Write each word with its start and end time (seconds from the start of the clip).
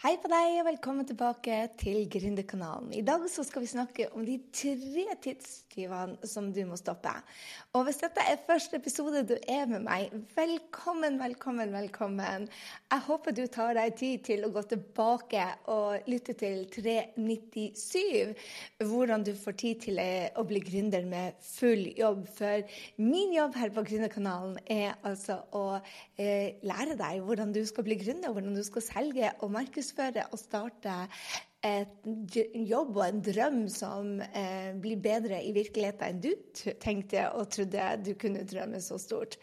Hei 0.00 0.14
på 0.16 0.30
deg, 0.32 0.54
og 0.62 0.64
velkommen 0.64 1.04
tilbake 1.04 1.56
til 1.76 2.06
Gründerkanalen. 2.08 2.88
I 2.96 3.02
dag 3.04 3.20
så 3.28 3.42
skal 3.44 3.60
vi 3.60 3.68
snakke 3.68 4.06
om 4.16 4.22
de 4.24 4.38
tre 4.48 5.02
tidstyvene 5.26 6.24
som 6.24 6.46
du 6.56 6.62
må 6.64 6.78
stoppe. 6.80 7.12
Og 7.76 7.84
hvis 7.84 8.00
dette 8.00 8.24
er 8.24 8.40
første 8.46 8.78
episode 8.80 9.20
du 9.28 9.34
er 9.44 9.68
med 9.68 9.84
meg, 9.84 10.14
velkommen, 10.32 11.18
velkommen, 11.20 11.74
velkommen. 11.76 12.46
Jeg 12.88 13.04
håper 13.10 13.36
du 13.36 13.42
tar 13.52 13.74
deg 13.76 13.98
tid 14.00 14.24
til 14.30 14.46
å 14.46 14.50
gå 14.54 14.62
tilbake 14.70 15.44
og 15.74 16.08
lytte 16.08 16.32
til 16.40 16.64
397. 16.72 18.32
Hvordan 18.80 19.28
du 19.28 19.34
får 19.36 19.58
tid 19.66 19.84
til 19.84 20.00
å 20.00 20.46
bli 20.48 20.64
gründer 20.64 21.04
med 21.12 21.36
full 21.44 21.84
jobb. 22.00 22.24
For 22.38 22.64
min 23.04 23.36
jobb 23.36 23.60
her 23.60 23.76
på 23.76 23.84
Gründerkanalen 23.92 24.56
er 24.64 24.96
altså 25.04 25.42
å 25.52 25.66
eh, 25.76 26.56
lære 26.64 26.96
deg 26.96 27.20
hvordan 27.28 27.52
du 27.52 27.60
skal 27.68 27.84
bli 27.84 28.00
gründer, 28.00 28.32
hvordan 28.32 28.56
du 28.56 28.64
skal 28.64 28.88
selge 28.88 29.36
og 29.44 29.52
markedsføre 29.60 29.89
markedsføre 29.90 30.26
og 30.32 30.38
starte 30.38 31.08
et 31.62 32.06
jobb 32.54 32.96
og 32.96 33.06
en 33.06 33.20
drøm 33.20 33.68
som 33.68 34.20
eh, 34.20 34.72
blir 34.80 34.96
bedre 34.96 35.42
i 35.44 35.52
virkeligheten 35.52 36.06
enn 36.08 36.22
du 36.22 36.30
tenkte 36.80 37.30
og 37.34 37.50
trodde 37.50 37.96
du 38.04 38.14
kunne 38.14 38.46
drømme 38.48 38.80
så 38.80 38.98
stort. 38.98 39.36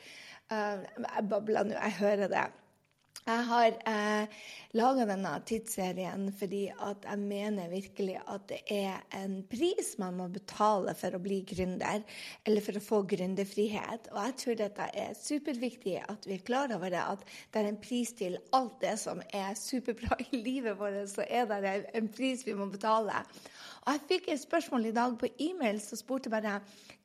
Uh, 0.49 0.79
jeg 1.03 1.27
babler 1.29 1.67
nå, 1.67 1.75
jeg 1.75 1.93
hører 1.99 2.27
det. 2.31 2.45
Jeg 3.25 3.43
har 3.49 3.73
eh, 3.89 4.35
laga 4.77 5.05
denne 5.09 5.33
tidsserien 5.47 6.29
fordi 6.37 6.61
at 6.71 7.07
jeg 7.09 7.19
mener 7.19 7.71
virkelig 7.71 8.15
at 8.23 8.45
det 8.51 8.59
er 8.71 9.01
en 9.19 9.39
pris 9.49 9.93
man 9.99 10.19
må 10.19 10.27
betale 10.31 10.93
for 10.95 11.17
å 11.17 11.21
bli 11.23 11.41
gründer, 11.49 12.05
eller 12.47 12.63
for 12.63 12.79
å 12.79 12.83
få 12.83 13.01
gründerfrihet. 13.09 14.11
Og 14.13 14.21
jeg 14.21 14.37
tror 14.43 14.59
dette 14.61 14.89
er 15.03 15.17
superviktig 15.19 15.97
at 16.05 16.27
vi 16.29 16.37
er 16.37 16.45
klar 16.47 16.71
over 16.75 16.93
det, 16.93 17.03
at 17.03 17.25
det 17.51 17.63
er 17.63 17.71
en 17.71 17.81
pris 17.83 18.13
til 18.15 18.37
alt 18.55 18.79
det 18.83 18.95
som 19.01 19.23
er 19.27 19.57
superbra 19.59 20.19
i 20.29 20.43
livet 20.43 20.79
vårt, 20.79 21.03
så 21.11 21.27
er 21.27 21.49
det 21.51 21.77
en 21.97 22.11
pris 22.11 22.45
vi 22.47 22.55
må 22.57 22.69
betale. 22.71 23.25
Og 23.87 23.93
jeg 23.95 24.01
fikk 24.07 24.25
et 24.33 24.41
spørsmål 24.41 24.89
i 24.89 24.91
dag 24.91 25.13
på 25.15 25.29
e-mail 25.39 25.77
som 25.79 25.95
spurte 25.95 26.27
bare 26.29 26.57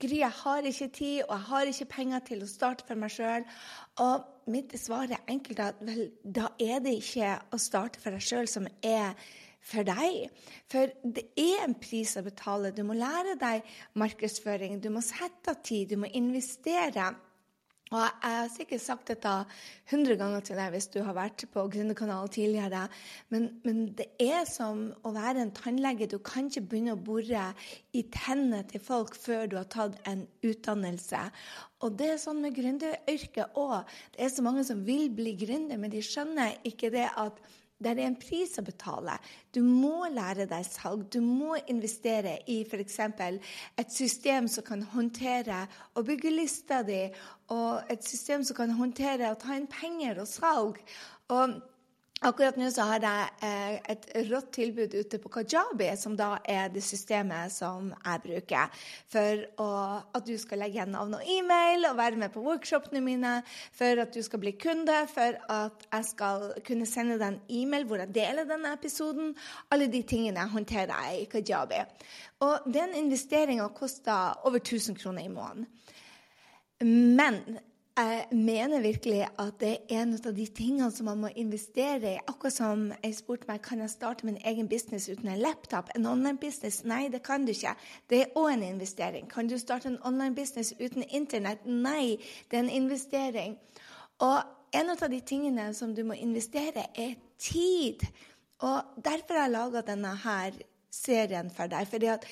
Gry, 0.03 0.17
jeg 0.19 0.35
har 0.35 0.67
ikke 0.67 0.89
tid, 0.89 1.21
og 1.29 1.37
jeg 1.37 1.45
har 1.47 1.69
ikke 1.71 1.91
penger 1.93 2.25
til 2.27 2.43
å 2.43 2.49
starte 2.51 2.87
for 2.89 2.99
meg 2.99 3.13
sjøl. 3.15 3.47
Og 4.03 4.51
mitt 4.51 4.75
svar 4.83 5.07
er 5.15 5.23
enkelt 5.31 5.63
at 5.63 5.79
vel, 5.87 6.09
da 6.27 6.49
er 6.59 6.83
det 6.83 6.97
ikke 6.99 7.37
å 7.55 7.61
starte 7.63 8.03
for 8.03 8.11
deg 8.11 8.27
sjøl 8.27 8.51
som 8.51 8.67
er 8.83 9.15
for 9.63 9.87
deg. 9.87 10.27
For 10.75 10.91
det 11.07 11.29
er 11.39 11.63
en 11.69 11.79
pris 11.79 12.17
å 12.19 12.25
betale. 12.27 12.75
Du 12.75 12.83
må 12.83 12.99
lære 12.99 13.37
deg 13.39 13.63
markedsføring, 14.03 14.81
du 14.83 14.91
må 14.91 15.05
sette 15.07 15.55
av 15.55 15.63
tid, 15.63 15.95
du 15.95 16.03
må 16.03 16.11
investere. 16.19 17.13
Og 17.93 18.01
Jeg 18.01 18.33
har 18.33 18.47
sikkert 18.49 18.81
sagt 18.81 19.11
dette 19.11 19.31
hundre 19.91 20.15
ganger 20.17 20.41
til 20.47 20.57
deg 20.57 20.73
hvis 20.73 20.89
du 20.95 21.03
har 21.05 21.13
vært 21.17 21.45
på 21.53 21.67
Gründerkanalen 21.75 22.31
tidligere, 22.33 22.87
men, 23.29 23.51
men, 23.67 23.83
det 23.99 24.07
er 24.23 24.47
som 24.49 24.87
å 25.05 25.13
være 25.13 25.45
en 25.45 25.53
tannlege. 25.53 26.09
Du 26.09 26.17
kan 26.25 26.49
ikke 26.49 26.65
begynne 26.71 26.97
å 26.97 27.03
bore 27.05 27.45
i 27.93 28.05
tennene 28.15 28.63
til 28.71 28.81
folk 28.81 29.19
før 29.19 29.45
du 29.51 29.59
har 29.61 29.69
tatt 29.73 30.01
en 30.09 30.25
utdannelse. 30.41 31.21
Og 31.85 31.99
det 32.01 32.15
er 32.15 32.23
sånn 32.23 32.41
med 32.41 32.57
gründeryrket 32.57 33.59
òg. 33.61 33.83
Det 34.17 34.25
er 34.25 34.33
så 34.33 34.47
mange 34.47 34.65
som 34.65 34.87
vil 34.89 35.11
bli 35.13 35.37
gründer, 35.37 35.77
men 35.77 35.93
de 35.93 36.01
skjønner 36.07 36.63
ikke 36.69 36.93
det 36.95 37.11
at 37.13 37.45
det 37.83 37.93
er 37.93 38.03
en 38.07 38.19
pris 38.19 38.55
å 38.61 38.65
betale. 38.67 39.17
Du 39.53 39.61
må 39.65 40.07
lære 40.13 40.47
deg 40.51 40.67
salg. 40.67 41.05
Du 41.13 41.21
må 41.25 41.57
investere 41.73 42.39
i 42.51 42.63
f.eks. 42.63 42.99
et 43.77 43.93
system 43.93 44.49
som 44.49 44.67
kan 44.67 44.85
håndtere 44.95 45.65
å 45.95 46.05
bygge 46.07 46.33
lista 46.33 46.83
di, 46.87 47.05
og 47.53 47.93
et 47.93 48.05
system 48.07 48.47
som 48.47 48.57
kan 48.57 48.73
håndtere 48.79 49.33
å 49.33 49.41
ta 49.41 49.57
inn 49.59 49.69
penger 49.71 50.23
og 50.23 50.31
salg. 50.31 50.81
Og 51.33 51.59
Akkurat 52.23 52.55
nå 52.55 52.69
så 52.71 52.85
har 52.87 53.03
jeg 53.03 53.31
eh, 53.43 53.79
et 53.91 54.05
rått 54.29 54.53
tilbud 54.55 54.93
ute 54.95 55.19
på 55.19 55.31
Kajabi, 55.35 55.89
som 55.99 56.15
da 56.15 56.37
er 56.47 56.69
det 56.71 56.85
systemet 56.87 57.51
som 57.51 57.89
jeg 57.97 58.23
bruker 58.23 58.85
for 59.11 59.41
å, 59.59 59.67
at 60.15 60.29
du 60.29 60.37
skal 60.39 60.63
legge 60.63 60.79
igjen 60.79 60.95
navn 60.95 61.17
og 61.19 61.25
e-mail 61.27 61.89
og 61.89 61.97
være 61.99 62.21
med 62.21 62.31
på 62.31 62.45
workshopene 62.45 63.03
mine, 63.03 63.33
for 63.75 64.05
at 64.05 64.15
du 64.15 64.21
skal 64.23 64.39
bli 64.45 64.53
kunde, 64.55 65.01
for 65.11 65.41
at 65.51 65.83
jeg 65.89 66.09
skal 66.13 66.47
kunne 66.63 66.87
sende 66.87 67.19
deg 67.19 67.27
en 67.33 67.41
e-mail 67.59 67.89
hvor 67.91 68.05
jeg 68.05 68.15
deler 68.15 68.47
denne 68.47 68.71
episoden. 68.79 69.35
Alle 69.75 69.91
de 69.91 70.05
tingene 70.07 70.47
håndterer 70.55 70.95
jeg 71.09 71.25
i 71.25 71.29
Kajabi. 71.35 71.83
Og 72.47 72.71
den 72.71 72.95
investeringa 73.03 73.67
koster 73.75 74.39
over 74.47 74.63
1000 74.63 74.95
kroner 75.03 75.27
i 75.27 75.35
måneden. 75.35 75.67
Men 77.19 77.43
jeg 77.97 78.27
mener 78.33 78.81
virkelig 78.81 79.27
at 79.39 79.59
det 79.61 79.71
er 79.71 80.01
en 80.01 80.15
av 80.17 80.33
de 80.33 80.47
tingene 80.47 80.89
som 80.91 81.11
man 81.11 81.19
må 81.21 81.29
investere 81.37 82.15
i. 82.15 82.21
Akkurat 82.25 82.55
som 82.55 82.87
jeg 83.03 83.19
spurte 83.19 83.49
meg 83.51 83.61
kan 83.67 83.83
jeg 83.85 83.93
starte 83.93 84.25
min 84.25 84.39
egen 84.49 84.69
business 84.69 85.11
uten 85.13 85.29
en 85.29 85.43
laptop. 85.43 85.91
En 85.97 86.07
online 86.07 86.39
business? 86.41 86.85
Nei, 86.89 87.09
det 87.13 87.23
kan 87.27 87.45
du 87.45 87.53
ikke. 87.53 87.75
Det 88.09 88.23
er 88.23 88.33
òg 88.39 88.49
en 88.55 88.65
investering. 88.71 89.29
Kan 89.29 89.51
du 89.51 89.59
starte 89.61 89.91
en 89.93 90.01
online 90.09 90.35
business 90.35 90.73
uten 90.81 91.05
Internett? 91.11 91.67
Nei, 91.67 92.17
det 92.49 92.59
er 92.59 92.65
en 92.65 92.73
investering. 92.81 93.59
Og 94.25 94.41
en 94.73 94.95
av 94.97 95.05
de 95.13 95.21
tingene 95.21 95.69
som 95.77 95.93
du 95.95 96.03
må 96.09 96.17
investere, 96.17 96.89
er 96.97 97.15
tid. 97.39 98.07
Og 98.65 99.05
derfor 99.05 99.37
har 99.37 99.51
jeg 99.51 99.57
laga 99.59 99.85
denne 99.85 100.17
her 100.25 100.57
serien 100.89 101.51
for 101.53 101.69
deg. 101.69 101.89
fordi 101.89 102.07
at 102.07 102.25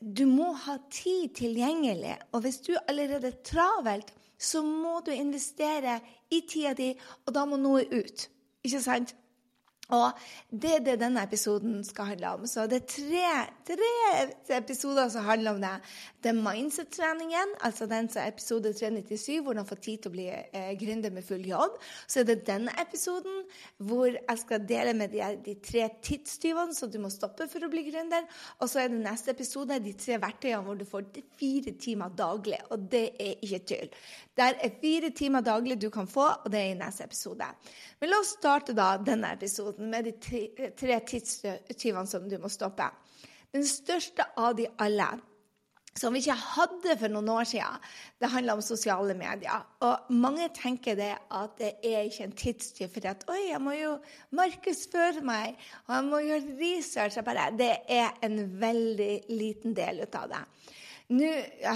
du 0.00 0.26
må 0.26 0.52
ha 0.52 0.76
tid 0.90 1.34
tilgjengelig. 1.34 2.18
Og 2.32 2.44
hvis 2.44 2.60
du 2.60 2.74
allerede 2.88 3.32
er 3.32 3.42
travelt, 3.44 4.12
så 4.40 4.62
må 4.64 5.00
du 5.06 5.12
investere 5.12 6.00
i 6.32 6.42
tida 6.48 6.72
di, 6.78 6.94
og 7.26 7.34
da 7.36 7.44
må 7.48 7.60
noe 7.60 7.84
ut. 7.92 8.28
Ikke 8.64 8.80
sant? 8.84 9.14
Og 9.90 10.20
det 10.62 10.70
er 10.76 10.82
det 10.84 10.96
denne 11.00 11.22
episoden 11.26 11.80
skal 11.86 12.12
handle 12.12 12.34
om. 12.36 12.46
Så 12.46 12.66
det 12.70 12.82
er 12.82 12.90
tre, 12.92 13.86
tre 14.46 14.58
episoder 14.58 15.08
som 15.10 15.26
handler 15.26 15.56
om 15.56 15.60
det. 15.62 15.72
Det 16.22 16.30
er 16.30 16.38
mindset-treningen, 16.38 17.54
altså 17.66 17.88
den 17.90 18.08
som 18.12 18.22
er 18.22 18.30
episode 18.30 18.72
397, 18.76 19.40
hvordan 19.42 19.66
få 19.66 19.78
tid 19.80 20.02
til 20.02 20.12
å 20.12 20.14
bli 20.14 20.26
eh, 20.30 20.72
gründer 20.78 21.14
med 21.14 21.26
full 21.26 21.46
jobb. 21.48 21.78
Så 22.06 22.20
er 22.20 22.28
det 22.28 22.44
denne 22.46 22.74
episoden 22.82 23.42
hvor 23.88 24.12
jeg 24.12 24.42
skal 24.44 24.66
dele 24.68 24.94
med 24.94 25.14
de, 25.16 25.24
de 25.46 25.56
tre 25.64 25.88
tidstyvene 26.06 26.76
som 26.76 26.92
du 26.92 27.00
må 27.02 27.10
stoppe 27.10 27.48
for 27.50 27.66
å 27.66 27.72
bli 27.72 27.86
gründer. 27.88 28.28
Og 28.60 28.70
så 28.70 28.84
er 28.84 28.92
det 28.92 29.02
neste 29.02 29.34
episode 29.34 29.80
de 29.82 29.96
tre 29.98 30.20
verktøyene 30.22 30.62
hvor 30.66 30.78
du 30.78 30.86
får 30.86 31.08
fire 31.40 31.74
timer 31.80 32.14
daglig. 32.14 32.60
Og 32.70 32.86
det 32.92 33.06
er 33.18 33.42
ikke 33.42 33.64
tull. 33.72 33.94
Det 34.40 34.46
er 34.64 34.76
fire 34.80 35.10
timer 35.12 35.44
daglig 35.44 35.76
du 35.82 35.90
kan 35.92 36.06
få, 36.08 36.24
og 36.32 36.46
det 36.48 36.60
er 36.60 36.70
i 36.72 36.76
neste 36.78 37.04
episode. 37.04 37.44
Men 38.00 38.08
la 38.08 38.20
oss 38.22 38.32
starte 38.38 38.72
da 38.72 38.94
denne 38.96 39.34
episoden 39.36 39.90
med 39.92 40.08
de 40.08 40.14
tre 40.80 41.00
tidstyvene 41.10 42.08
som 42.08 42.24
du 42.28 42.38
må 42.40 42.48
stoppe. 42.48 42.86
Den 43.52 43.66
største 43.68 44.24
av 44.40 44.54
de 44.56 44.64
alle, 44.80 45.10
som 45.98 46.14
vi 46.14 46.22
ikke 46.22 46.38
hadde 46.38 46.96
for 47.02 47.12
noen 47.12 47.28
år 47.34 47.50
siden, 47.50 47.84
det 48.22 48.32
handler 48.32 48.56
om 48.56 48.64
sosiale 48.64 49.12
medier. 49.18 49.66
Og 49.84 50.08
mange 50.16 50.48
tenker 50.56 50.96
det 50.96 51.12
at 51.18 51.60
det 51.60 51.74
er 51.84 52.08
ikke 52.08 52.30
en 52.30 52.36
tidstyv, 52.46 52.88
for 52.94 53.12
at 53.12 53.28
oi, 53.28 53.40
jeg 53.50 53.60
må 53.60 53.76
jo 53.76 53.96
markedsføre 54.40 55.20
meg, 55.26 55.60
og 55.84 55.96
jeg 55.98 56.08
må 56.08 56.24
gjøre 56.30 56.58
research. 56.62 57.20
Bare, 57.26 57.50
det 57.60 57.74
er 57.92 58.14
en 58.24 58.40
veldig 58.62 59.14
liten 59.34 59.76
del 59.76 60.06
ut 60.06 60.22
av 60.22 60.32
det. 60.32 60.44
Nå 61.10 61.28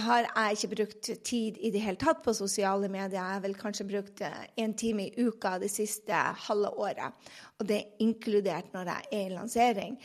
har 0.07 0.29
jeg 0.29 0.55
ikke 0.55 0.75
brukt 0.77 1.09
tid 1.27 1.57
i 1.59 1.71
det 1.75 1.81
hele 1.83 1.99
tatt 1.99 2.21
på 2.23 2.33
sosiale 2.39 2.87
medier. 2.87 3.17
Jeg 3.19 3.35
har 3.35 3.43
vel 3.43 3.57
kanskje 3.59 3.87
brukt 3.89 4.23
én 4.23 4.71
eh, 4.71 4.77
time 4.79 5.09
i 5.09 5.27
uka 5.27 5.57
det 5.59 5.73
siste 5.75 6.15
halve 6.47 6.71
året. 6.79 7.17
Og 7.59 7.67
det 7.67 7.81
er 7.81 8.05
inkludert 8.05 8.71
når 8.77 8.93
jeg 8.93 9.09
er 9.11 9.27
i 9.27 9.35
lansering. 9.35 9.99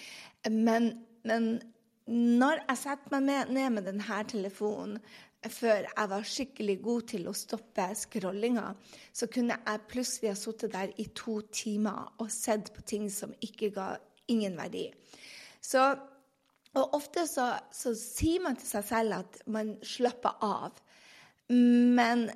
Men, 0.49 0.89
men 1.29 1.49
når 2.09 2.63
jeg 2.63 2.81
setter 2.81 3.13
meg 3.13 3.53
ned 3.53 3.75
med 3.75 3.85
denne 3.91 4.21
telefonen 4.33 4.97
før 5.45 5.85
jeg 5.85 6.09
var 6.11 6.25
skikkelig 6.27 6.77
god 6.83 7.05
til 7.13 7.29
å 7.29 7.37
stoppe 7.37 7.85
scrollinga, 7.95 8.73
så 9.13 9.29
kunne 9.31 9.59
jeg 9.61 9.87
plutselig 9.93 10.33
ha 10.33 10.39
sittet 10.41 10.73
der 10.73 10.89
i 10.97 11.05
to 11.15 11.37
timer 11.53 12.09
og 12.17 12.33
sett 12.33 12.73
på 12.73 12.81
ting 12.81 13.05
som 13.13 13.37
ikke 13.45 13.69
ga 13.77 13.91
ingen 14.27 14.57
verdi. 14.57 14.89
Så 15.61 15.85
og 16.77 16.93
ofte 16.93 17.25
så, 17.27 17.51
så, 17.73 17.95
sier 17.97 18.43
man 18.43 18.59
til 18.59 18.69
seg 18.69 18.85
selv 18.91 19.17
at 19.23 19.41
man 19.49 19.73
slapper 19.85 20.37
av. 20.45 20.77
Men 21.49 22.27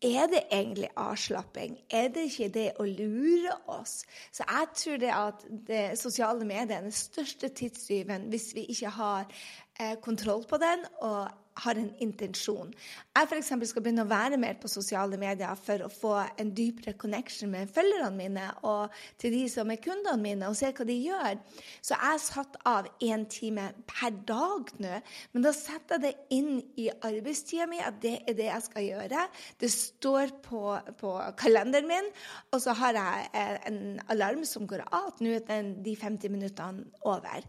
er 0.00 0.28
det 0.32 0.44
egentlig 0.48 0.88
avslapping? 0.96 1.74
Er 1.90 2.08
det 2.14 2.28
ikke 2.30 2.52
det 2.54 2.68
å 2.80 2.86
lure 2.88 3.56
oss? 3.68 4.00
Så 4.32 4.46
jeg 4.46 4.70
tror 4.78 5.02
det 5.02 5.10
at 5.12 5.44
det 5.68 5.82
sosiale 6.00 6.46
medier 6.46 6.78
er 6.78 6.86
den 6.86 6.94
største 6.94 7.50
tidstyven 7.52 8.30
hvis 8.32 8.52
vi 8.56 8.64
ikke 8.72 8.94
har 8.96 9.26
eh, 9.26 9.98
kontroll 10.00 10.46
på 10.48 10.60
den 10.62 10.86
og 11.02 11.28
har 11.64 11.78
en 11.80 11.90
intensjon. 12.02 12.72
Jeg 13.16 13.28
f.eks. 13.28 13.52
skal 13.70 13.84
begynne 13.84 14.04
å 14.06 14.10
være 14.10 14.38
mer 14.40 14.56
på 14.60 14.70
sosiale 14.70 15.18
medier 15.20 15.58
for 15.60 15.84
å 15.84 15.90
få 15.92 16.14
en 16.40 16.52
dypere 16.56 16.96
connection 17.00 17.52
med 17.52 17.70
følgerne 17.72 18.16
mine 18.16 18.46
og 18.68 18.94
til 19.20 19.34
de 19.34 19.44
som 19.52 19.70
er 19.70 19.80
kundene 19.82 20.20
mine, 20.20 20.48
og 20.48 20.56
se 20.58 20.70
hva 20.74 20.86
de 20.88 20.96
gjør. 20.96 21.40
Så 21.80 21.94
jeg 21.94 22.04
har 22.04 22.22
satt 22.22 22.58
av 22.68 22.88
én 23.04 23.26
time 23.30 23.70
per 23.88 24.14
dag 24.28 24.72
nå. 24.82 25.00
Men 25.34 25.46
da 25.46 25.54
setter 25.56 25.98
jeg 25.98 26.04
det 26.06 26.36
inn 26.36 26.60
i 26.80 26.88
arbeidstida 26.90 27.68
mi 27.70 27.80
at 27.84 28.00
det 28.02 28.16
er 28.24 28.38
det 28.38 28.48
jeg 28.48 28.66
skal 28.66 28.86
gjøre. 28.86 29.26
Det 29.60 29.72
står 29.74 30.34
på, 30.44 30.64
på 31.00 31.14
kalenderen 31.40 31.90
min, 31.90 32.10
og 32.54 32.62
så 32.62 32.74
har 32.78 32.98
jeg 32.98 33.30
eh, 33.34 33.56
en 33.70 33.80
alarm 34.12 34.44
som 34.48 34.68
går 34.70 34.86
av. 34.86 35.12
Nå 35.20 35.36
er 35.40 35.72
de 35.84 35.96
50 35.98 36.32
minuttene 36.32 36.86
over. 37.08 37.46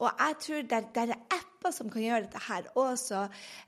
Og 0.00 0.10
jeg 0.10 0.42
tror 0.46 0.68
det, 0.70 0.84
det 0.96 1.06
er 1.10 1.49
apper 1.60 1.74
som 1.76 1.90
kan 1.92 2.02
gjøre 2.02 2.24
dette 2.24 2.40
her 2.48 2.68
også. 2.78 3.26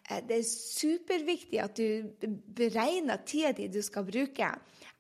Eh, 0.08 0.22
det 0.24 0.38
er 0.40 0.48
superviktig 0.48 1.60
at 1.60 1.76
du 1.76 2.08
beregner 2.56 3.20
tida 3.26 3.52
di 3.52 3.68
du 3.68 3.82
skal 3.82 4.04
bruke. 4.04 4.48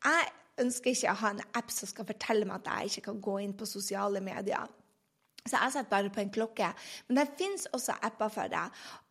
Jeg 0.04 0.30
ønsker 0.60 0.92
ikke 0.92 1.12
å 1.12 1.20
ha 1.22 1.32
en 1.32 1.42
app 1.56 1.72
som 1.72 1.88
skal 1.88 2.06
fortelle 2.06 2.44
meg 2.44 2.60
at 2.60 2.70
jeg 2.70 2.92
ikke 2.92 3.10
kan 3.10 3.20
gå 3.24 3.38
inn 3.40 3.56
på 3.56 3.66
sosiale 3.66 4.20
medier. 4.20 4.68
Så 5.42 5.56
jeg 5.56 5.72
setter 5.74 5.90
bare 5.90 6.10
på 6.12 6.20
en 6.20 6.30
klokke. 6.30 6.68
Men 7.08 7.18
det 7.18 7.32
fins 7.38 7.66
også 7.72 7.96
apper 8.02 8.28
for 8.30 8.50
det. 8.52 8.66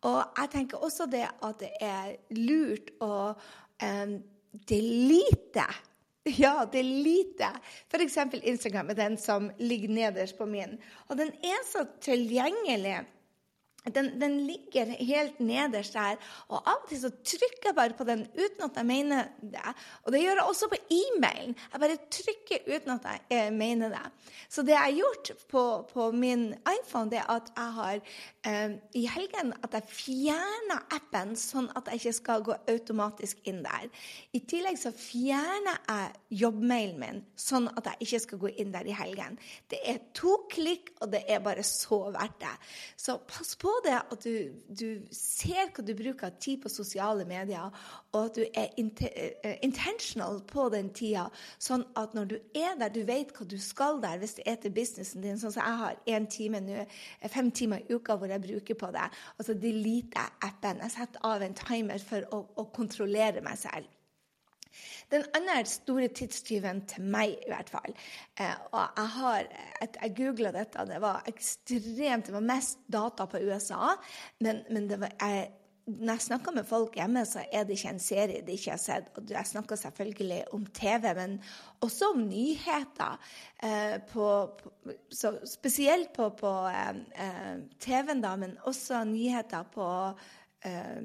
Og 0.08 0.20
jeg 0.38 0.52
tenker 0.54 0.84
også 0.84 1.06
det 1.10 1.26
at 1.28 1.58
det 1.60 1.72
er 1.82 2.14
lurt 2.38 2.88
å 3.04 3.34
um, 3.34 4.14
delete 4.70 5.66
ja, 6.44 6.62
det 6.72 6.84
lite. 6.86 7.50
F.eks. 7.90 8.16
Instagram 8.46 8.94
er 8.94 9.00
den 9.00 9.18
som 9.18 9.50
ligger 9.58 9.90
nederst 9.90 10.38
på 10.38 10.46
min. 10.46 10.78
Og 11.10 11.18
den 11.18 11.34
er 11.42 11.66
så 11.66 11.82
tilgjengelig 12.00 13.02
den, 13.90 14.20
den, 14.20 14.46
ligger 14.46 14.84
helt 14.84 15.40
nederst 15.40 15.94
der. 15.94 16.18
Og 16.48 16.60
av 16.60 16.84
og 16.84 16.88
til 16.88 17.00
så 17.02 17.10
trykker 17.10 17.70
jeg 17.70 17.74
bare 17.74 17.96
på 17.98 18.06
den 18.06 18.22
uten 18.30 18.62
at 18.68 18.76
jeg 18.78 18.86
mener 18.86 19.32
det. 19.42 19.72
Og 20.04 20.14
det 20.14 20.20
gjør 20.22 20.38
jeg 20.38 20.46
også 20.46 20.68
på 20.70 20.78
e-mailen. 20.94 21.56
Jeg 21.72 21.82
bare 21.82 21.96
trykker 22.16 22.68
uten 22.68 22.92
at 22.94 23.08
jeg 23.10 23.24
eh, 23.34 23.50
mener 23.52 23.90
det. 23.90 24.04
Så 24.48 24.62
det 24.62 24.76
jeg 24.76 24.84
har 24.84 24.94
gjort 25.00 25.32
på, 25.50 25.64
på 25.90 26.10
min 26.14 26.44
iPhone, 26.54 27.10
det 27.10 27.18
er 27.24 27.32
at 27.34 27.50
jeg 27.56 27.72
har 27.78 27.98
eh, 28.46 28.76
i 28.94 29.04
helgen 29.10 29.50
at 29.62 29.74
jeg 29.74 29.90
fjerner 29.90 30.86
appen, 30.94 31.34
sånn 31.38 31.70
at 31.74 31.90
jeg 31.90 32.02
ikke 32.02 32.14
skal 32.20 32.46
gå 32.46 32.58
automatisk 32.70 33.42
inn 33.50 33.64
der. 33.66 33.90
I 34.30 34.44
tillegg 34.46 34.78
så 34.78 34.94
fjerner 34.94 35.82
jeg 35.88 36.38
jobbmailen 36.44 37.02
min, 37.02 37.20
sånn 37.34 37.66
at 37.74 37.90
jeg 37.90 38.06
ikke 38.06 38.22
skal 38.28 38.42
gå 38.46 38.54
inn 38.62 38.70
der 38.74 38.86
i 38.86 38.94
helgen. 38.94 39.40
Det 39.66 39.82
er 39.90 40.02
to 40.14 40.38
klikk, 40.52 40.94
og 41.02 41.10
det 41.16 41.24
er 41.26 41.42
bare 41.42 41.66
så 41.66 42.04
verdt 42.14 42.38
det. 42.44 42.54
Så 43.00 43.18
pass 43.26 43.56
på 43.58 43.71
det 43.84 43.94
at 43.98 44.24
du, 44.24 44.52
du, 44.68 44.88
ser 45.14 45.70
hva 45.72 45.84
du 45.84 45.92
bruker 45.96 46.34
tid 46.42 46.62
på 46.62 46.72
sosiale 46.72 47.24
medier, 47.28 47.70
og 48.12 48.26
at 48.26 48.38
du 48.38 48.42
er 48.58 48.74
int 48.80 49.02
intentional 49.64 50.40
på 50.48 50.68
den 50.74 50.90
tida, 50.96 51.28
sånn 51.62 51.84
at 51.98 52.16
når 52.16 52.30
du 52.32 52.36
er 52.58 52.76
der, 52.80 52.92
du 52.92 53.02
vet 53.08 53.32
hva 53.36 53.46
du 53.48 53.56
skal 53.62 54.00
der, 54.02 54.18
hvis 54.22 54.36
det 54.38 54.46
er 54.50 54.58
til 54.62 54.74
businessen 54.76 55.24
din. 55.24 55.40
Sånn 55.40 55.54
som 55.54 55.64
jeg 55.64 55.80
har 55.82 55.98
en 56.16 56.28
time 56.30 56.62
nå, 56.64 56.84
eh, 56.84 57.32
fem 57.32 57.50
timer 57.50 57.82
i 57.82 57.96
uka 57.96 58.16
hvor 58.18 58.30
jeg 58.32 58.44
bruker 58.44 58.78
på 58.78 58.92
det. 58.94 59.08
Og 59.38 59.48
så 59.48 59.56
delete 59.56 60.18
jeg 60.18 60.38
appen. 60.48 60.84
Jeg 60.84 60.96
setter 60.96 61.26
av 61.28 61.42
en 61.42 61.58
timer 61.58 62.04
for 62.04 62.28
å, 62.34 62.44
å 62.60 62.68
kontrollere 62.74 63.44
meg 63.44 63.60
selv. 63.60 63.88
Den 65.12 65.24
andre 65.36 65.62
store 65.68 66.08
tidstyven 66.08 66.84
til 66.88 67.08
meg, 67.12 67.36
i 67.44 67.50
hvert 67.52 67.70
fall 67.72 67.92
eh, 68.40 68.54
og 68.72 68.84
Jeg 68.96 69.08
har, 69.16 69.48
jeg 69.82 70.14
googla 70.16 70.52
dette, 70.54 70.86
det 70.88 71.00
var 71.02 71.26
ekstremt 71.28 72.30
Det 72.30 72.36
var 72.36 72.46
mest 72.46 72.78
data 72.92 73.26
på 73.28 73.42
USA. 73.44 73.92
Men, 74.40 74.62
men 74.70 74.88
var, 74.90 75.12
jeg, 75.20 75.50
når 75.86 76.12
jeg 76.12 76.24
snakker 76.26 76.54
med 76.54 76.64
folk 76.68 76.94
hjemme, 76.96 77.24
så 77.26 77.42
er 77.52 77.64
det 77.66 77.76
ikke 77.76 77.92
en 77.96 78.02
serie 78.02 78.42
de 78.46 78.54
ikke 78.54 78.70
har 78.74 78.80
sett. 78.80 79.08
Og 79.18 79.30
jeg 79.30 79.50
snakker 79.50 79.76
selvfølgelig 79.76 80.42
om 80.54 80.66
TV, 80.66 81.08
men 81.18 81.36
også 81.82 82.12
om 82.14 82.22
nyheter. 82.28 83.18
Eh, 83.62 83.98
på, 84.12 84.28
på, 84.62 84.72
spesielt 85.48 86.12
på, 86.14 86.28
på 86.38 86.52
eh, 86.70 87.02
eh 87.26 87.58
TV-en, 87.82 88.22
da, 88.22 88.36
men 88.36 88.56
også 88.62 89.02
nyheter 89.04 89.66
på 89.74 89.88
eh, 90.64 91.02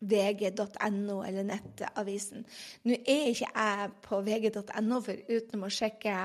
vg.no 0.00 1.22
eller 1.26 1.46
nettavisen. 1.46 2.44
Nå 2.86 2.98
er 3.02 3.30
ikke 3.32 3.50
jeg 3.50 3.92
på 4.04 4.20
vg.no 4.26 5.00
uten 5.02 5.64
å 5.64 5.70
sjekke 5.72 6.16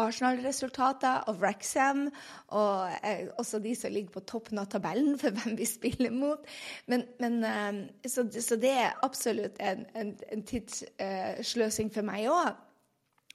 Arsenal-resultater 0.00 1.28
og 1.30 1.38
Wrexham, 1.38 2.08
og 2.48 2.90
eh, 3.06 3.28
også 3.38 3.60
de 3.62 3.74
som 3.78 3.92
ligger 3.94 4.16
på 4.16 4.24
toppen 4.26 4.58
av 4.58 4.66
tabellen 4.72 5.18
for 5.20 5.34
hvem 5.36 5.58
vi 5.58 5.68
spiller 5.68 6.14
mot. 6.14 6.42
Men, 6.90 7.06
men 7.22 7.44
eh, 7.44 7.82
så, 8.08 8.26
så, 8.32 8.58
det 8.60 8.72
er 8.72 8.96
absolutt 9.06 9.60
en, 9.60 9.86
en, 9.94 10.14
en 10.32 10.46
tidssløsing 10.50 11.92
for 11.94 12.06
meg 12.06 12.30
òg. 12.32 12.54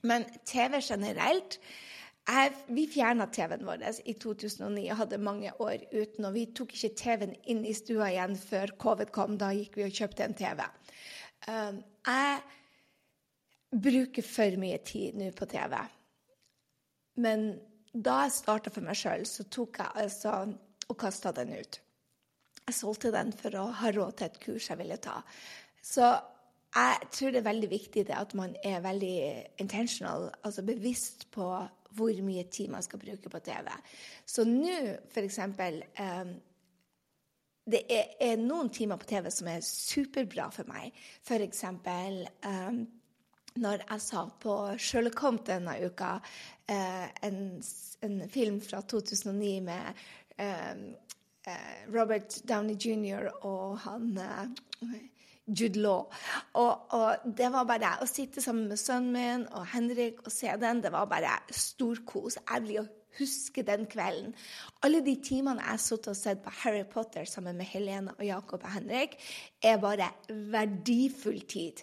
Men 0.02 0.24
TV 0.48 0.80
generelt 0.80 1.58
jeg, 2.28 2.52
vi 2.68 2.84
fjerna 2.90 3.26
TV-en 3.32 3.64
vår 3.66 3.82
i 4.06 4.14
2009 4.20 4.84
og 4.92 4.98
hadde 5.00 5.18
mange 5.22 5.52
år 5.62 5.86
uten. 5.92 6.26
Og 6.28 6.34
vi 6.36 6.46
tok 6.54 6.74
ikke 6.76 6.92
TV-en 6.98 7.34
inn 7.50 7.64
i 7.66 7.74
stua 7.76 8.10
igjen 8.12 8.36
før 8.38 8.74
covid 8.80 9.12
kom. 9.14 9.38
Da 9.40 9.50
gikk 9.56 9.78
vi 9.80 9.86
og 9.86 9.96
kjøpte 9.96 10.26
en 10.26 10.36
TV. 10.38 10.62
Um, 11.48 11.80
jeg 12.06 12.40
bruker 13.70 14.26
for 14.26 14.60
mye 14.60 14.80
tid 14.86 15.18
nå 15.18 15.30
på 15.36 15.48
TV. 15.50 15.76
Men 17.20 17.52
da 17.92 18.24
jeg 18.24 18.36
starta 18.38 18.72
for 18.72 18.86
meg 18.86 18.98
sjøl, 18.98 19.24
så 19.26 19.46
tok 19.50 19.80
jeg 19.82 20.04
altså 20.04 20.34
og 20.90 20.98
kasta 20.98 21.32
den 21.34 21.54
ut. 21.54 21.80
Jeg 22.66 22.76
solgte 22.76 23.10
den 23.14 23.32
for 23.34 23.56
å 23.58 23.68
ha 23.80 23.90
råd 23.94 24.18
til 24.18 24.28
et 24.28 24.38
kurs 24.42 24.68
jeg 24.70 24.78
ville 24.78 24.98
ta. 25.02 25.20
Så 25.82 26.06
jeg 26.70 27.10
tror 27.10 27.32
det 27.32 27.40
er 27.40 27.48
veldig 27.48 27.70
viktig 27.70 28.04
at 28.14 28.34
man 28.38 28.54
er 28.66 28.82
veldig 28.84 29.14
intentional, 29.62 30.28
altså 30.46 30.62
bevisst 30.66 31.26
på 31.34 31.48
hvor 31.96 32.22
mye 32.24 32.44
tid 32.52 32.70
man 32.72 32.84
skal 32.84 33.00
bruke 33.02 33.32
på 33.32 33.42
TV. 33.44 33.68
Så 34.26 34.44
nå, 34.48 34.76
f.eks. 35.10 35.38
Um, 35.40 36.32
det 37.70 37.82
er, 37.92 38.14
er, 38.20 38.40
noen 38.40 38.70
timer 38.74 38.98
på 39.00 39.08
TV 39.10 39.28
som 39.34 39.50
er 39.52 39.64
superbra 39.66 40.48
for 40.54 40.70
meg. 40.70 40.96
F.eks. 41.22 41.64
Um, 41.66 42.80
når 43.60 43.84
jeg 43.84 44.02
sa 44.06 44.24
på 44.40 44.56
Sherlock 44.78 45.22
Holmes 45.24 45.46
denne 45.48 45.76
uka, 45.84 46.16
uh, 46.70 47.06
en, 47.26 47.40
en, 48.06 48.18
film 48.30 48.60
fra 48.64 48.82
2009 48.82 49.54
med 49.66 50.02
um, 50.38 50.84
uh, 51.46 51.78
Robert 51.94 52.40
Downey 52.48 52.78
jr. 52.78 53.30
og 53.42 53.78
han 53.86 54.12
uh, 54.18 54.94
Jude 55.46 55.80
Law. 55.80 56.06
Og, 56.54 56.94
og, 56.94 57.26
det 57.36 57.50
var 57.52 57.66
bare 57.68 57.96
å 58.02 58.08
sitte 58.08 58.42
sammen 58.44 58.68
med 58.70 58.80
sønnen 58.80 59.12
min 59.14 59.46
og 59.56 59.66
Henrik 59.72 60.22
og 60.24 60.32
se 60.34 60.52
den. 60.60 60.82
Det 60.84 60.92
var 60.94 61.10
bare 61.10 61.38
storkos. 61.54 62.38
Jeg 62.42 62.66
blir 62.66 62.82
å 62.82 62.88
huske 63.18 63.64
den 63.66 63.86
kvelden. 63.90 64.34
Alle 64.86 65.02
de 65.06 65.16
timene 65.24 65.62
jeg 65.64 65.72
har 65.72 65.82
sittet 65.82 66.12
og 66.12 66.18
sett 66.18 66.44
på 66.44 66.54
Harry 66.62 66.84
Potter 66.88 67.26
sammen 67.28 67.58
med 67.58 67.68
Helene 67.70 68.14
og 68.16 68.24
Jakob 68.26 68.62
og 68.62 68.74
Henrik, 68.76 69.18
er 69.62 69.82
bare 69.82 70.12
verdifull 70.28 71.42
tid. 71.50 71.82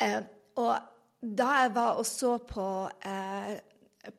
Eh, 0.00 0.22
og 0.60 0.74
da 1.20 1.50
jeg 1.60 1.74
var 1.76 2.00
og 2.00 2.06
så 2.08 2.36
på 2.48 2.66
eh, 3.04 3.54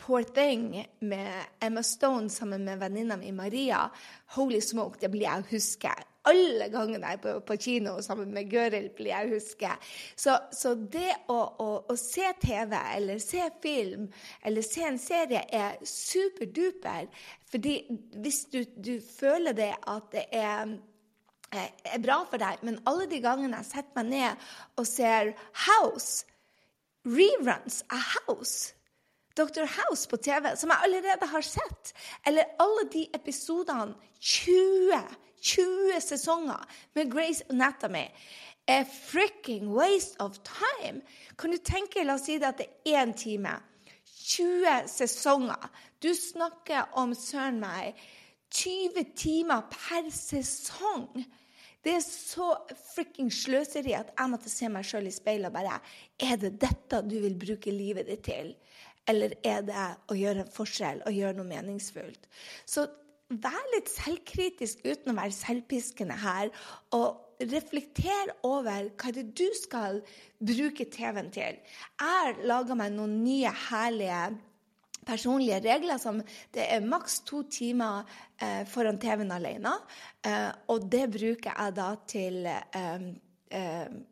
Poor 0.02 0.26
Thing 0.34 0.72
med 1.06 1.62
Emma 1.62 1.84
Stone 1.86 2.30
sammen 2.30 2.66
med 2.66 2.80
venninna 2.82 3.18
mi 3.18 3.32
Maria, 3.32 3.86
holy 4.38 4.62
smoke, 4.62 5.00
det 5.02 5.12
blir 5.14 5.28
jeg 5.28 5.44
å 5.44 5.50
huske 5.52 5.94
alle 6.30 6.70
gangene 6.74 7.12
jeg 7.12 7.20
er 7.20 7.22
på, 7.24 7.34
på 7.48 7.58
kino 7.62 7.96
sammen 8.06 8.34
med 8.34 8.50
Gøril, 8.52 8.90
blir 8.98 9.12
jeg 9.12 9.32
huske. 9.36 9.72
Så, 10.18 10.38
så 10.56 10.74
det 10.76 11.12
å, 11.32 11.38
å, 11.62 11.70
å, 11.92 11.98
se 12.00 12.32
TV 12.42 12.76
eller 12.98 13.22
se 13.24 13.46
film 13.64 14.10
eller 14.46 14.66
se 14.66 14.86
en 14.88 15.00
serie 15.02 15.46
er 15.54 15.80
superduper. 15.86 17.10
Fordi 17.52 17.78
hvis 18.22 18.46
du, 18.52 18.62
du 18.76 18.96
føler 19.06 19.58
det 19.58 19.74
at 19.82 20.12
det 20.16 20.28
er 20.34 20.76
er 21.56 22.02
bra 22.04 22.18
for 22.28 22.42
deg, 22.42 22.64
men 22.68 22.82
alle 22.90 23.06
de 23.08 23.22
gangene 23.24 23.62
jeg 23.62 23.70
setter 23.70 24.02
meg 24.02 24.10
ned 24.10 24.48
og 24.82 24.88
ser 24.90 25.30
House, 25.70 26.26
reruns 27.08 27.78
av 27.94 28.02
House 28.16 28.74
Dr. 29.36 29.66
House 29.68 30.08
på 30.08 30.18
TV, 30.18 30.56
som 30.56 30.72
jeg 30.72 30.88
allerede 30.88 31.28
har 31.28 31.44
sett, 31.44 31.92
eller 32.28 32.56
alle 32.60 32.86
de 32.92 33.04
episodene 33.14 33.96
20 34.20 35.00
20 35.46 36.02
sesonger 36.02 36.66
med 36.98 37.12
Grace 37.14 37.46
Anatomy 37.54 38.08
er 38.68 38.84
fricking 38.90 39.70
waste 39.70 40.18
of 40.20 40.40
time. 40.42 41.02
Kan 41.38 41.54
du 41.54 41.58
tenke 41.62 42.04
la 42.04 42.18
oss 42.18 42.26
si 42.26 42.40
det 42.42 42.50
at 42.50 42.62
det 42.64 42.70
er 42.86 43.04
én 43.04 43.14
time. 43.14 43.54
20 44.26 44.90
sesonger. 44.90 45.70
Du 46.02 46.10
snakker 46.18 46.90
om 46.98 47.14
søren 47.14 47.60
meg 47.62 47.94
20 48.56 49.06
timer 49.16 49.68
per 49.70 50.10
sesong. 50.14 51.10
Det 51.86 51.94
er 52.00 52.02
så 52.02 52.56
fricking 52.96 53.30
sløseri 53.30 53.94
at 53.94 54.10
jeg 54.16 54.32
måtte 54.32 54.50
se 54.50 54.70
meg 54.74 54.88
sjøl 54.88 55.06
i 55.06 55.14
speilet 55.14 55.52
og 55.52 55.58
bare 55.60 55.78
Er 56.18 56.40
det 56.42 56.56
dette 56.62 57.04
du 57.06 57.20
vil 57.22 57.38
bruke 57.38 57.70
livet 57.70 58.10
ditt 58.10 58.26
til? 58.26 58.56
Eller 59.06 59.36
er 59.46 59.62
det 59.62 59.88
å 60.10 60.18
gjøre 60.18 60.48
en 60.48 60.54
forskjell 60.54 61.04
og 61.06 61.14
gjøre 61.14 61.38
noe 61.38 61.52
meningsfullt? 61.52 62.26
Så 62.66 62.88
vær 63.30 63.70
litt 63.74 63.90
selvkritisk 63.90 64.84
uten 64.86 65.14
å 65.14 65.18
være 65.18 65.36
selvpiskende 65.36 66.18
her. 66.22 66.52
Og, 66.98 67.22
reflektere 67.36 68.32
over 68.48 68.90
hva 68.96 69.12
det 69.12 69.26
du 69.36 69.48
skal 69.60 70.02
bruke 70.40 70.86
TV-en 70.92 71.32
til. 71.36 71.58
Jeg 71.60 72.00
har 72.00 72.42
laga 72.48 72.78
meg 72.80 72.94
noen 72.96 73.18
nye, 73.26 73.52
herlige 73.70 74.38
personlige 75.06 75.60
regler 75.66 76.00
som 76.02 76.22
det 76.56 76.66
er 76.72 76.86
maks 76.86 77.20
to 77.28 77.44
timer 77.52 78.08
eh, 78.42 78.64
foran 78.70 79.00
TV-en 79.02 79.36
alene. 79.36 79.76
Eh, 80.26 80.52
og 80.72 80.88
det 80.92 81.06
bruker 81.14 81.52
jeg 81.52 81.76
da 81.78 81.92
til 82.08 82.46
eh, 82.50 83.08
eh 83.52 84.04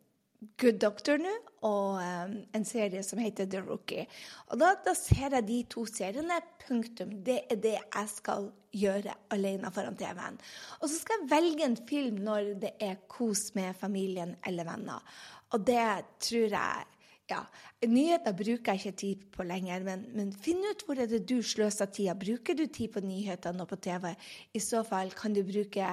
Good 0.60 0.80
Doctor 0.82 1.20
nå, 1.20 1.32
og 1.64 2.00
um, 2.00 2.34
en 2.56 2.66
serie 2.68 3.02
som 3.06 3.20
heter 3.22 3.48
The 3.50 3.62
Rookie. 3.64 4.06
Og 4.52 4.60
da, 4.60 4.74
da, 4.84 4.94
ser 4.98 5.36
jeg 5.38 5.46
de 5.48 5.60
to 5.74 5.86
seriene. 5.88 6.40
Punktum. 6.64 7.10
Det 7.24 7.42
er 7.52 7.58
det 7.60 7.74
jeg 7.76 8.08
skal 8.08 8.46
gjøre 8.72 9.12
alene 9.34 9.68
foran 9.74 9.98
TV-en. 10.00 10.38
Og 10.80 10.88
så 10.88 10.96
skal 10.96 11.22
jeg 11.22 11.30
velge 11.34 11.66
en 11.66 11.76
film 11.90 12.22
når 12.24 12.54
det 12.62 12.74
er 12.80 13.02
kos 13.12 13.50
med 13.58 13.76
familien 13.76 14.32
eller 14.48 14.68
venner. 14.68 15.04
Og 15.52 15.66
det 15.68 15.84
tror 16.24 16.56
jeg 16.56 16.86
ja, 17.30 17.40
Nyheter 17.84 18.34
bruker 18.36 18.74
jeg 18.74 18.80
ikke 18.80 18.98
tid 19.00 19.22
på 19.32 19.46
lenger, 19.48 19.84
men, 19.86 20.04
men 20.16 20.32
finn 20.32 20.60
ut 20.64 20.82
hvor 20.84 20.98
er 21.00 21.08
det 21.08 21.22
du 21.28 21.38
sløser 21.44 21.88
tida. 21.88 22.16
Bruker 22.20 22.56
du 22.56 22.66
tid 22.66 22.92
på 22.92 23.00
nyhetene 23.04 23.64
og 23.64 23.70
på 23.70 23.80
TV? 23.84 24.10
I 24.52 24.60
så 24.60 24.82
fall 24.84 25.12
kan 25.16 25.36
du 25.36 25.40
bruke 25.46 25.88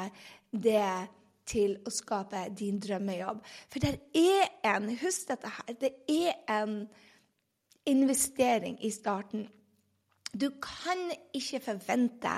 det 0.52 0.84
til 1.52 1.78
å 1.86 1.94
skape 1.94 2.46
din 2.58 2.80
drømmejobb. 2.82 3.42
For 3.72 3.84
det 3.84 3.96
er 4.18 4.52
en 4.74 4.90
Husk 5.02 5.32
dette 5.32 5.52
her. 5.58 5.76
Det 5.82 5.94
er 6.10 6.38
en 6.62 6.86
investering 7.90 8.78
i 8.86 8.92
starten. 8.94 9.48
Du 10.32 10.48
kan 10.64 11.10
ikke 11.36 11.60
forvente 11.66 12.34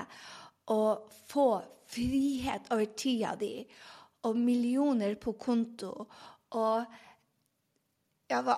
å 0.73 0.81
få 1.29 1.47
frihet 1.93 2.71
over 2.73 2.93
tida 2.97 3.35
di 3.37 3.57
og 4.23 4.37
millioner 4.39 5.17
på 5.19 5.35
konto 5.37 5.91
og 6.55 6.99
ja, 8.31 8.39
hva 8.41 8.55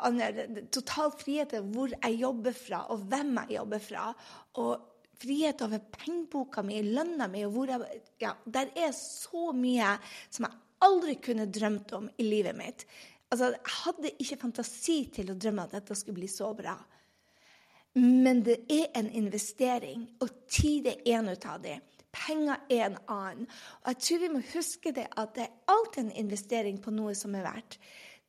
total 0.72 1.12
frihet 1.18 1.52
til 1.52 1.66
hvor 1.74 1.92
jeg 1.92 2.20
jobber 2.22 2.54
fra, 2.56 2.84
og 2.94 3.08
hvem 3.10 3.34
jeg 3.42 3.58
jobber 3.58 3.82
fra. 3.84 4.04
Og 4.62 4.95
frihet 5.22 5.62
over 5.66 5.82
pengeboka 5.94 6.64
mi, 6.66 6.82
lønna 6.84 7.28
mi 7.32 7.46
og 7.48 7.56
hvor 7.56 7.74
jeg 7.74 8.02
Ja, 8.22 8.34
der 8.46 8.72
er 8.76 8.92
så 8.96 9.52
mye 9.56 9.96
som 10.30 10.48
jeg 10.48 10.62
aldri 10.86 11.16
kunne 11.24 11.48
drømt 11.52 11.94
om 11.98 12.10
i 12.18 12.28
livet 12.28 12.56
mitt. 12.58 12.86
Altså, 13.32 13.52
Jeg 13.52 13.76
hadde 13.84 14.12
ikke 14.20 14.42
fantasi 14.42 14.98
til 15.14 15.32
å 15.32 15.40
drømme 15.40 15.66
at 15.66 15.76
dette 15.80 15.96
skulle 15.96 16.20
bli 16.22 16.30
så 16.32 16.54
bra. 16.54 16.76
Men 17.96 18.44
det 18.44 18.66
er 18.70 18.90
en 19.00 19.10
investering, 19.10 20.08
og 20.20 20.30
tid 20.52 20.88
er 20.92 21.00
en 21.16 21.32
ut 21.32 21.46
av 21.48 21.62
dem. 21.64 21.84
Penger 22.16 22.60
er 22.72 22.84
en 22.86 22.98
annen. 23.12 23.48
Og 23.84 23.94
jeg 23.94 24.02
tror 24.04 24.20
vi 24.20 24.32
må 24.34 24.42
huske 24.54 24.92
det 24.96 25.08
at 25.16 25.36
det 25.36 25.46
er 25.48 25.72
alltid 25.72 26.04
en 26.04 26.18
investering 26.26 26.82
på 26.84 26.92
noe 26.96 27.16
som 27.16 27.36
er 27.36 27.48
verdt. 27.48 27.80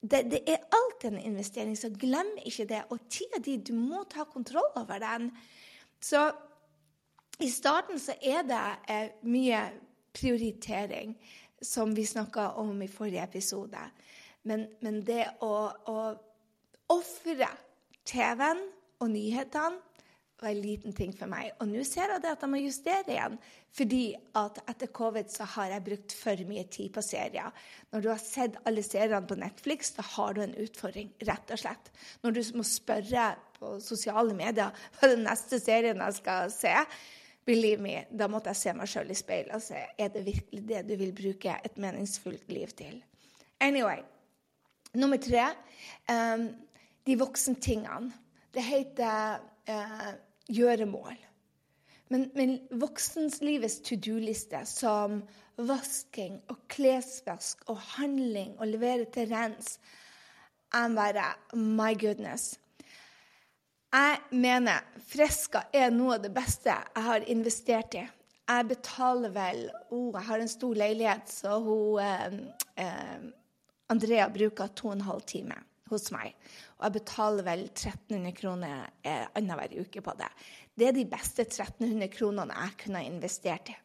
Det, 0.00 0.22
det 0.30 0.42
er 0.46 0.66
alltid 0.74 1.12
en 1.12 1.24
investering, 1.32 1.76
så 1.78 1.90
glem 1.90 2.28
ikke 2.44 2.66
det. 2.70 2.82
Og 2.94 3.06
tida 3.10 3.40
di, 3.42 3.56
du 3.58 3.72
må 3.74 4.04
ta 4.10 4.26
kontroll 4.30 4.68
over 4.78 5.02
den. 5.02 5.30
Så 6.02 6.28
i 7.42 7.50
starten 7.52 8.00
så 8.00 8.14
er 8.22 8.46
det 8.48 8.62
eh, 8.88 9.08
mye 9.28 9.60
prioritering, 10.16 11.16
som 11.62 11.94
vi 11.96 12.06
snakka 12.06 12.50
om 12.60 12.82
i 12.82 12.88
forrige 12.88 13.24
episode. 13.24 13.82
Men, 14.46 14.66
men 14.80 15.02
det 15.04 15.24
å, 15.44 15.54
å 15.90 15.98
ofre 16.92 17.48
TV-en 18.06 18.62
og 19.02 19.10
nyhetene 19.12 19.82
var 20.40 20.52
en 20.52 20.60
liten 20.60 20.92
ting 20.92 21.14
for 21.16 21.30
meg. 21.32 21.54
Og 21.60 21.70
nå 21.70 21.82
ser 21.88 22.12
jeg 22.12 22.20
at 22.20 22.42
jeg 22.44 22.52
må 22.52 22.60
justere 22.60 23.12
igjen. 23.12 23.38
Fordi 23.76 24.02
at 24.36 24.60
etter 24.68 24.90
covid 24.96 25.30
så 25.32 25.46
har 25.56 25.72
jeg 25.72 25.84
brukt 25.86 26.14
for 26.16 26.42
mye 26.48 26.64
tid 26.72 26.92
på 26.92 27.04
serier. 27.04 27.52
Når 27.92 28.04
du 28.04 28.08
har 28.12 28.20
sett 28.20 28.58
alle 28.68 28.84
seriene 28.84 29.24
på 29.28 29.38
Netflix, 29.40 29.94
da 29.96 30.04
har 30.14 30.36
du 30.36 30.42
en 30.44 30.56
utfordring, 30.64 31.12
rett 31.28 31.52
og 31.52 31.60
slett. 31.60 31.92
Når 32.22 32.36
du 32.36 32.42
må 32.56 32.66
spørre 32.68 33.30
på 33.56 33.76
sosiale 33.84 34.36
medier 34.36 34.88
hva 34.98 35.12
den 35.12 35.24
neste 35.24 35.60
serien 35.60 36.04
jeg 36.04 36.18
skal 36.20 36.52
se, 36.52 36.74
Believe 37.46 37.78
me, 37.82 37.94
da 38.10 38.26
måtte 38.30 38.50
jeg 38.50 38.58
se 38.58 38.72
meg 38.74 38.90
sjøl 38.90 39.12
i 39.12 39.16
speilet 39.16 39.54
og 39.54 39.62
se 39.62 39.78
er 39.78 40.08
det 40.10 40.24
virkelig 40.26 40.62
det 40.66 40.82
du 40.88 40.96
vil 40.98 41.12
bruke 41.14 41.54
et 41.64 41.78
meningsfullt 41.78 42.50
liv 42.50 42.72
til. 42.78 42.98
Anyway. 43.62 44.02
Nummer 44.96 45.20
tre 45.20 45.44
um, 46.10 46.48
de 47.06 47.18
voksentingene. 47.20 48.10
Det 48.54 48.64
heter 48.64 49.38
uh, 49.68 50.12
gjøremål. 50.48 51.16
Men, 52.08 52.30
men 52.34 52.58
voksenlivets 52.70 53.80
to 53.84 53.98
do-liste, 53.98 54.62
som 54.66 55.20
vasking 55.58 56.38
og 56.52 56.60
klesvask 56.70 57.64
og 57.70 57.80
handling 57.96 58.54
og 58.58 58.70
levere 58.70 59.08
til 59.12 59.28
rens, 59.34 59.78
er 60.74 60.94
bare 60.94 61.56
My 61.56 61.94
goodness. 61.98 62.56
Jeg 63.96 64.16
mener 64.36 64.84
Freska 65.08 65.62
er 65.72 65.92
noe 65.94 66.18
av 66.18 66.24
det 66.26 66.32
beste 66.34 66.68
jeg 66.68 67.04
har 67.06 67.24
investert 67.32 67.94
i. 67.96 68.02
Jeg 68.46 68.66
betaler 68.68 69.32
vel 69.32 69.62
oh, 69.88 70.10
Jeg 70.12 70.26
har 70.28 70.42
en 70.42 70.50
stor 70.50 70.76
leilighet, 70.76 71.32
så 71.32 71.56
hun, 71.64 72.02
eh, 72.02 72.36
eh, 72.84 73.24
Andrea 73.88 74.28
bruker 74.34 74.68
to 74.76 74.90
og 74.90 74.98
en 74.98 75.06
halv 75.06 75.24
time 75.24 75.56
hos 75.88 76.10
meg. 76.12 76.36
Og 76.76 76.84
jeg 76.86 76.96
betaler 76.98 77.48
vel 77.48 77.64
1300 77.70 78.36
kroner 78.36 78.84
eh, 79.00 79.24
annenhver 79.38 79.78
uke 79.80 80.04
på 80.04 80.16
det. 80.20 80.30
Det 80.76 80.90
er 80.90 80.96
de 80.98 81.08
beste 81.08 81.46
1300 81.46 82.12
kronene 82.12 82.60
jeg 82.66 82.78
kunne 82.84 83.04
investert 83.08 83.72
i. 83.72 83.80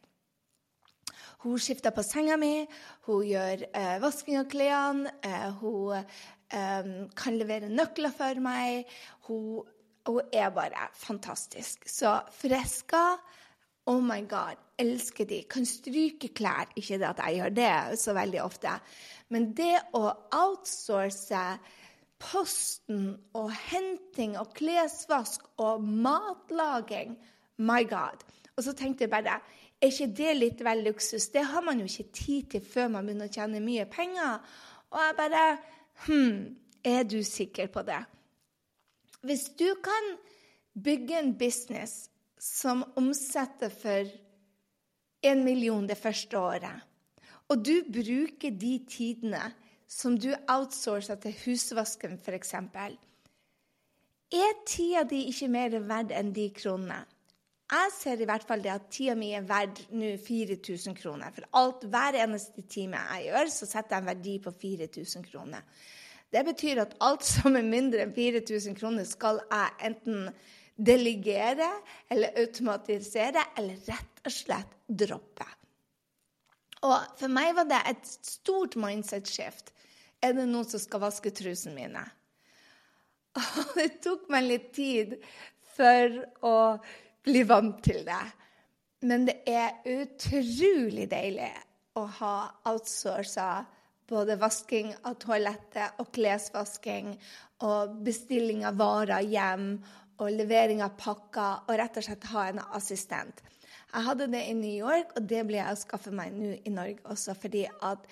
Hun 1.42 1.58
skifter 1.58 1.94
på 1.94 2.04
senga 2.06 2.36
mi, 2.38 2.66
hun 3.08 3.24
gjør 3.26 3.64
eh, 3.72 3.96
vasking 4.02 4.42
av 4.42 4.50
klærne, 4.52 5.10
eh, 5.24 5.48
hun 5.62 5.96
eh, 5.96 6.90
kan 7.16 7.38
levere 7.38 7.72
nøkler 7.72 8.12
for 8.14 8.44
meg. 8.44 8.90
Hun 9.30 9.62
hun 10.06 10.32
er 10.32 10.50
bare 10.50 10.88
fantastisk. 10.94 11.88
Så 11.88 12.20
Fresca 12.30 13.04
Oh 13.86 13.98
my 13.98 14.20
God, 14.30 14.58
elsker 14.78 15.26
de. 15.26 15.42
Kan 15.50 15.66
stryke 15.66 16.28
klær. 16.34 16.70
Ikke 16.76 17.00
det 17.02 17.08
at 17.08 17.22
jeg 17.26 17.40
gjør 17.40 17.54
det 17.56 17.98
så 17.98 18.12
veldig 18.14 18.42
ofte. 18.42 18.76
Men 19.28 19.48
det 19.58 19.74
å 19.98 20.04
outsource 20.38 21.40
posten 22.22 23.08
og 23.34 23.50
henting 23.72 24.36
og 24.38 24.52
klesvask 24.54 25.42
og 25.58 25.82
matlaging 25.82 27.16
My 27.58 27.82
God. 27.90 28.22
Og 28.56 28.62
så 28.64 28.72
tenkte 28.78 29.04
jeg 29.04 29.10
bare 29.10 29.40
er 29.82 29.90
ikke 29.90 30.12
det 30.14 30.32
litt 30.36 30.60
vel 30.62 30.84
luksus? 30.86 31.26
Det 31.34 31.42
har 31.42 31.62
man 31.66 31.80
jo 31.82 31.88
ikke 31.90 32.14
tid 32.14 32.50
til 32.54 32.62
før 32.62 32.92
man 32.94 33.06
begynner 33.06 33.26
å 33.26 33.34
tjene 33.34 33.62
mye 33.64 33.86
penger. 33.90 34.38
Og 34.94 35.00
jeg 35.02 35.16
bare 35.18 35.46
Hm, 36.06 36.56
er 36.84 37.02
du 37.02 37.22
sikker 37.22 37.66
på 37.66 37.82
det? 37.86 38.00
Hvis 39.22 39.44
du 39.54 39.68
kan 39.78 40.16
bygge 40.74 41.18
en 41.18 41.34
business 41.38 42.08
som 42.42 42.82
omsetter 42.98 43.70
for 43.70 44.08
en 45.22 45.44
million 45.44 45.86
det 45.86 45.98
første 45.98 46.38
året, 46.38 46.82
og 47.48 47.62
du 47.62 47.84
bruker 47.86 48.50
de 48.50 48.72
tidene 48.90 49.42
som 49.86 50.16
du 50.18 50.32
outsourcer 50.48 51.20
til 51.22 51.36
husvasken 51.44 52.18
f.eks., 52.18 52.54
er 54.32 54.60
tida 54.66 55.04
di 55.04 55.26
ikke 55.28 55.50
mer 55.52 55.78
verdt 55.84 56.14
enn 56.16 56.32
de 56.34 56.48
kronene? 56.56 57.02
Jeg 57.72 57.92
ser 57.94 58.20
i 58.20 58.26
hvert 58.28 58.44
fall 58.44 58.62
det 58.64 58.72
at 58.72 58.90
tida 58.92 59.14
mi 59.16 59.30
er 59.36 59.44
verdt 59.48 59.86
nå 59.96 60.16
4000 60.20 60.96
kroner. 60.98 61.30
For 61.32 61.46
alt, 61.60 61.86
hver 61.88 62.18
eneste 62.24 62.64
time 62.68 63.00
jeg 63.14 63.30
gjør, 63.30 63.52
så 63.54 63.68
setter 63.68 63.96
jeg 63.96 64.02
en 64.02 64.10
verdi 64.10 64.34
på 64.44 64.52
4000 64.64 65.28
kroner. 65.30 65.62
Det 66.32 66.42
betyr 66.46 66.80
at 66.80 66.96
alt 67.04 67.24
som 67.28 67.56
er 67.58 67.66
mindre 67.66 68.06
enn 68.06 68.14
4000 68.16 68.76
kroner, 68.78 69.04
skal 69.08 69.42
jeg 69.50 69.90
enten 69.90 70.30
delegere 70.76 71.68
eller 72.10 72.38
automatisere 72.40 73.44
eller 73.60 73.82
rett 73.90 74.22
og 74.24 74.32
slett 74.32 74.78
droppe. 74.88 75.46
Og 76.82 76.96
for 77.20 77.30
meg 77.30 77.52
var 77.54 77.68
det 77.70 77.82
et 77.92 78.08
stort 78.08 78.74
mindset-skift. 78.80 79.70
Er 80.22 80.34
det 80.34 80.48
noen 80.48 80.66
som 80.66 80.82
skal 80.82 81.02
vaske 81.04 81.30
trusene 81.34 81.76
mine? 81.76 82.02
Og 83.38 83.76
det 83.78 83.90
tok 84.04 84.26
meg 84.32 84.48
litt 84.48 84.72
tid 84.76 85.14
for 85.76 86.16
å 86.44 86.56
bli 87.24 87.44
vant 87.48 87.78
til 87.84 88.02
det. 88.06 88.24
Men 89.06 89.26
det 89.28 89.38
er 89.50 89.78
utrolig 89.88 91.08
deilig 91.10 91.52
å 91.98 92.04
ha 92.18 92.34
outsourca 92.70 93.64
både 94.10 94.38
vasking 94.40 94.92
av 95.08 95.16
toalettet 95.22 96.00
og 96.02 96.10
klesvasking 96.14 97.14
og 97.66 97.98
bestilling 98.06 98.66
av 98.66 98.78
varer 98.80 99.24
hjem 99.26 99.76
og 100.22 100.34
levering 100.34 100.82
av 100.84 100.96
pakker 100.98 101.68
og 101.68 101.78
rett 101.78 101.96
og 101.98 102.06
slett 102.06 102.28
ha 102.32 102.48
en 102.48 102.60
assistent. 102.78 103.42
Jeg 103.92 104.06
hadde 104.06 104.28
det 104.32 104.42
i 104.48 104.56
New 104.56 104.72
York, 104.72 105.16
og 105.16 105.24
det 105.28 105.42
blir 105.46 105.60
jeg 105.60 105.76
å 105.76 105.80
skaffe 105.82 106.12
meg 106.14 106.32
nå 106.32 106.54
i 106.64 106.72
Norge 106.72 107.02
også. 107.12 107.34
fordi 107.36 107.66
at 107.82 108.06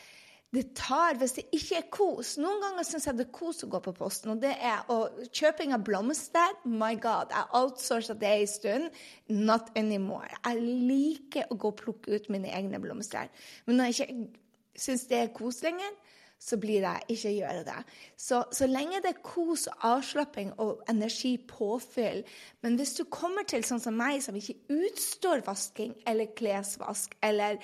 det 0.52 0.74
tar, 0.74 1.14
Hvis 1.14 1.32
det 1.32 1.44
ikke 1.54 1.76
er 1.78 1.90
kos 1.94 2.36
Noen 2.38 2.60
ganger 2.60 2.82
syns 2.82 3.06
jeg 3.06 3.16
det 3.16 3.26
er 3.28 3.32
kos 3.32 3.62
å 3.62 3.68
gå 3.70 3.80
på 3.80 3.92
posten. 3.94 4.32
og 4.32 4.40
det 4.42 4.56
er, 4.58 4.82
og 4.88 5.22
Kjøping 5.30 5.72
av 5.72 5.84
blomster 5.84 6.56
My 6.64 6.96
God, 6.96 7.30
jeg 7.30 7.46
outsourca 7.54 8.14
det 8.18 8.28
en 8.28 8.46
stund. 8.46 8.90
Not 9.28 9.70
anymore. 9.76 10.34
Jeg 10.44 10.60
liker 10.60 11.46
å 11.50 11.54
gå 11.54 11.68
og 11.68 11.76
plukke 11.76 12.16
ut 12.16 12.28
mine 12.28 12.50
egne 12.50 12.80
blomster. 12.82 13.30
Men 13.66 13.76
når 13.76 13.84
jeg 13.84 13.94
ikke 13.94 14.40
syns 14.80 15.06
det 15.10 15.18
er 15.20 15.34
kos 15.36 15.60
lenger, 15.64 15.92
så 16.40 16.56
blir 16.56 16.86
jeg 16.86 17.04
ikke 17.12 17.32
gjøre 17.34 17.64
det. 17.66 17.80
Så, 18.16 18.38
så 18.56 18.68
lenge 18.68 19.02
det 19.04 19.10
er 19.12 19.24
kos, 19.24 19.66
og 19.68 19.82
avslapping 19.90 20.54
og 20.62 20.80
energipåfyll 20.88 22.22
Men 22.64 22.78
hvis 22.80 22.94
du 22.96 23.04
kommer 23.12 23.44
til 23.44 23.64
sånn 23.66 23.82
som 23.82 23.98
meg, 24.00 24.22
som 24.24 24.36
ikke 24.36 24.56
utstår 24.72 25.44
vasking 25.44 25.92
eller 26.08 26.32
klesvask 26.36 27.12
eller 27.20 27.60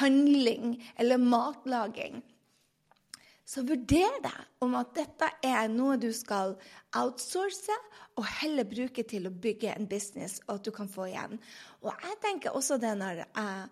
handling 0.00 0.74
eller 0.98 1.22
matlaging, 1.22 2.18
så 3.48 3.62
vurder 3.64 4.18
deg 4.20 4.64
om 4.66 4.74
at 4.76 4.90
dette 4.98 5.30
er 5.46 5.70
noe 5.72 5.96
du 5.96 6.10
skal 6.12 6.58
outsource, 6.98 7.72
og 8.18 8.26
heller 8.42 8.66
bruke 8.68 9.04
til 9.08 9.28
å 9.28 9.32
bygge 9.32 9.70
en 9.72 9.86
business, 9.88 10.40
og 10.48 10.58
at 10.58 10.66
du 10.66 10.72
kan 10.74 10.90
få 10.90 11.06
igjen. 11.08 11.38
Og 11.80 11.94
jeg 11.94 12.18
tenker 12.24 12.56
også 12.58 12.76
det 12.82 12.92
når 12.98 13.22
jeg 13.22 13.68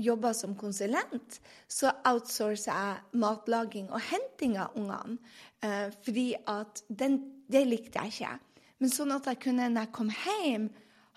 jobber 0.00 0.34
som 0.36 0.56
konsulent, 0.58 1.38
så 1.68 1.92
outsourcer 2.08 2.72
jeg 2.72 3.20
matlaging 3.20 3.90
og 3.92 4.02
henting 4.10 4.56
av 4.60 4.76
ungene. 4.78 5.18
Eh, 5.62 5.88
fordi 6.04 6.32
at 6.48 6.82
den, 6.88 7.20
det 7.50 7.66
likte 7.68 8.00
jeg 8.00 8.14
ikke. 8.14 8.34
Men 8.80 8.92
sånn 8.92 9.12
at 9.12 9.28
jeg 9.28 9.40
kunne, 9.44 9.68
når 9.68 9.86
jeg 9.88 9.94
kom 9.96 10.12
hjem, 10.24 10.68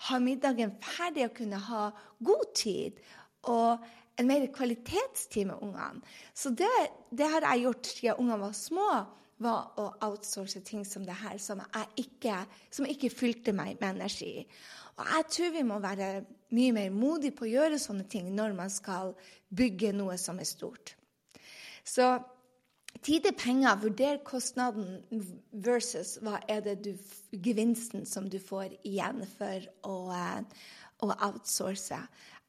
ha 0.08 0.20
middagen 0.20 0.74
ferdig 0.84 1.28
og 1.28 1.36
kunne 1.38 1.60
ha 1.70 1.84
god 2.28 2.48
tid. 2.58 2.98
Og 3.48 3.84
en 4.20 4.28
mer 4.28 4.46
kvalitetstid 4.54 5.48
med 5.48 5.62
ungene. 5.64 6.02
Så 6.36 6.52
det, 6.54 6.70
det 7.10 7.28
har 7.30 7.46
jeg 7.48 7.64
gjort 7.66 7.90
siden 7.90 8.20
ungene 8.20 8.42
var 8.44 8.56
små 8.58 8.90
var 9.42 9.74
å 9.80 9.88
outsource 10.06 10.60
ting 10.66 10.84
som 10.86 11.04
det 11.06 11.16
her, 11.18 11.38
som, 11.42 11.62
ikke, 12.00 12.36
som 12.70 12.86
ikke 12.86 13.10
fylte 13.12 13.54
meg 13.56 13.80
med 13.80 13.96
energi. 13.96 14.44
Og 14.94 15.08
jeg 15.10 15.30
tror 15.36 15.54
vi 15.56 15.64
må 15.66 15.80
være 15.82 16.10
mye 16.54 16.74
mer 16.76 16.92
modige 16.94 17.34
på 17.34 17.48
å 17.48 17.50
gjøre 17.50 17.80
sånne 17.82 18.06
ting 18.10 18.30
når 18.34 18.54
man 18.54 18.70
skal 18.70 19.14
bygge 19.54 19.90
noe 19.96 20.16
som 20.20 20.38
er 20.38 20.48
stort. 20.48 20.94
Så 21.84 22.12
tid 23.02 23.26
er 23.26 23.36
penger. 23.38 23.80
Vurder 23.82 24.22
kostnaden 24.26 25.02
versus 25.50 26.16
hva 26.22 26.38
er 26.48 26.62
det 26.64 26.76
du, 26.86 26.92
gevinsten 27.34 28.06
som 28.06 28.30
du 28.30 28.38
får 28.38 28.78
igjen 28.86 29.24
for 29.34 29.66
å, 29.82 29.96
å 31.02 31.10
outsource. 31.10 31.98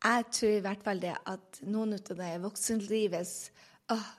Jeg 0.05 0.27
tror 0.37 0.53
i 0.53 0.63
hvert 0.63 0.85
fall 0.85 1.01
det 1.01 1.15
at 1.17 1.63
noen 1.65 1.97
av 1.97 2.19
det 2.19 2.33
voksenlivets 2.43 3.35
åh, 3.93 4.11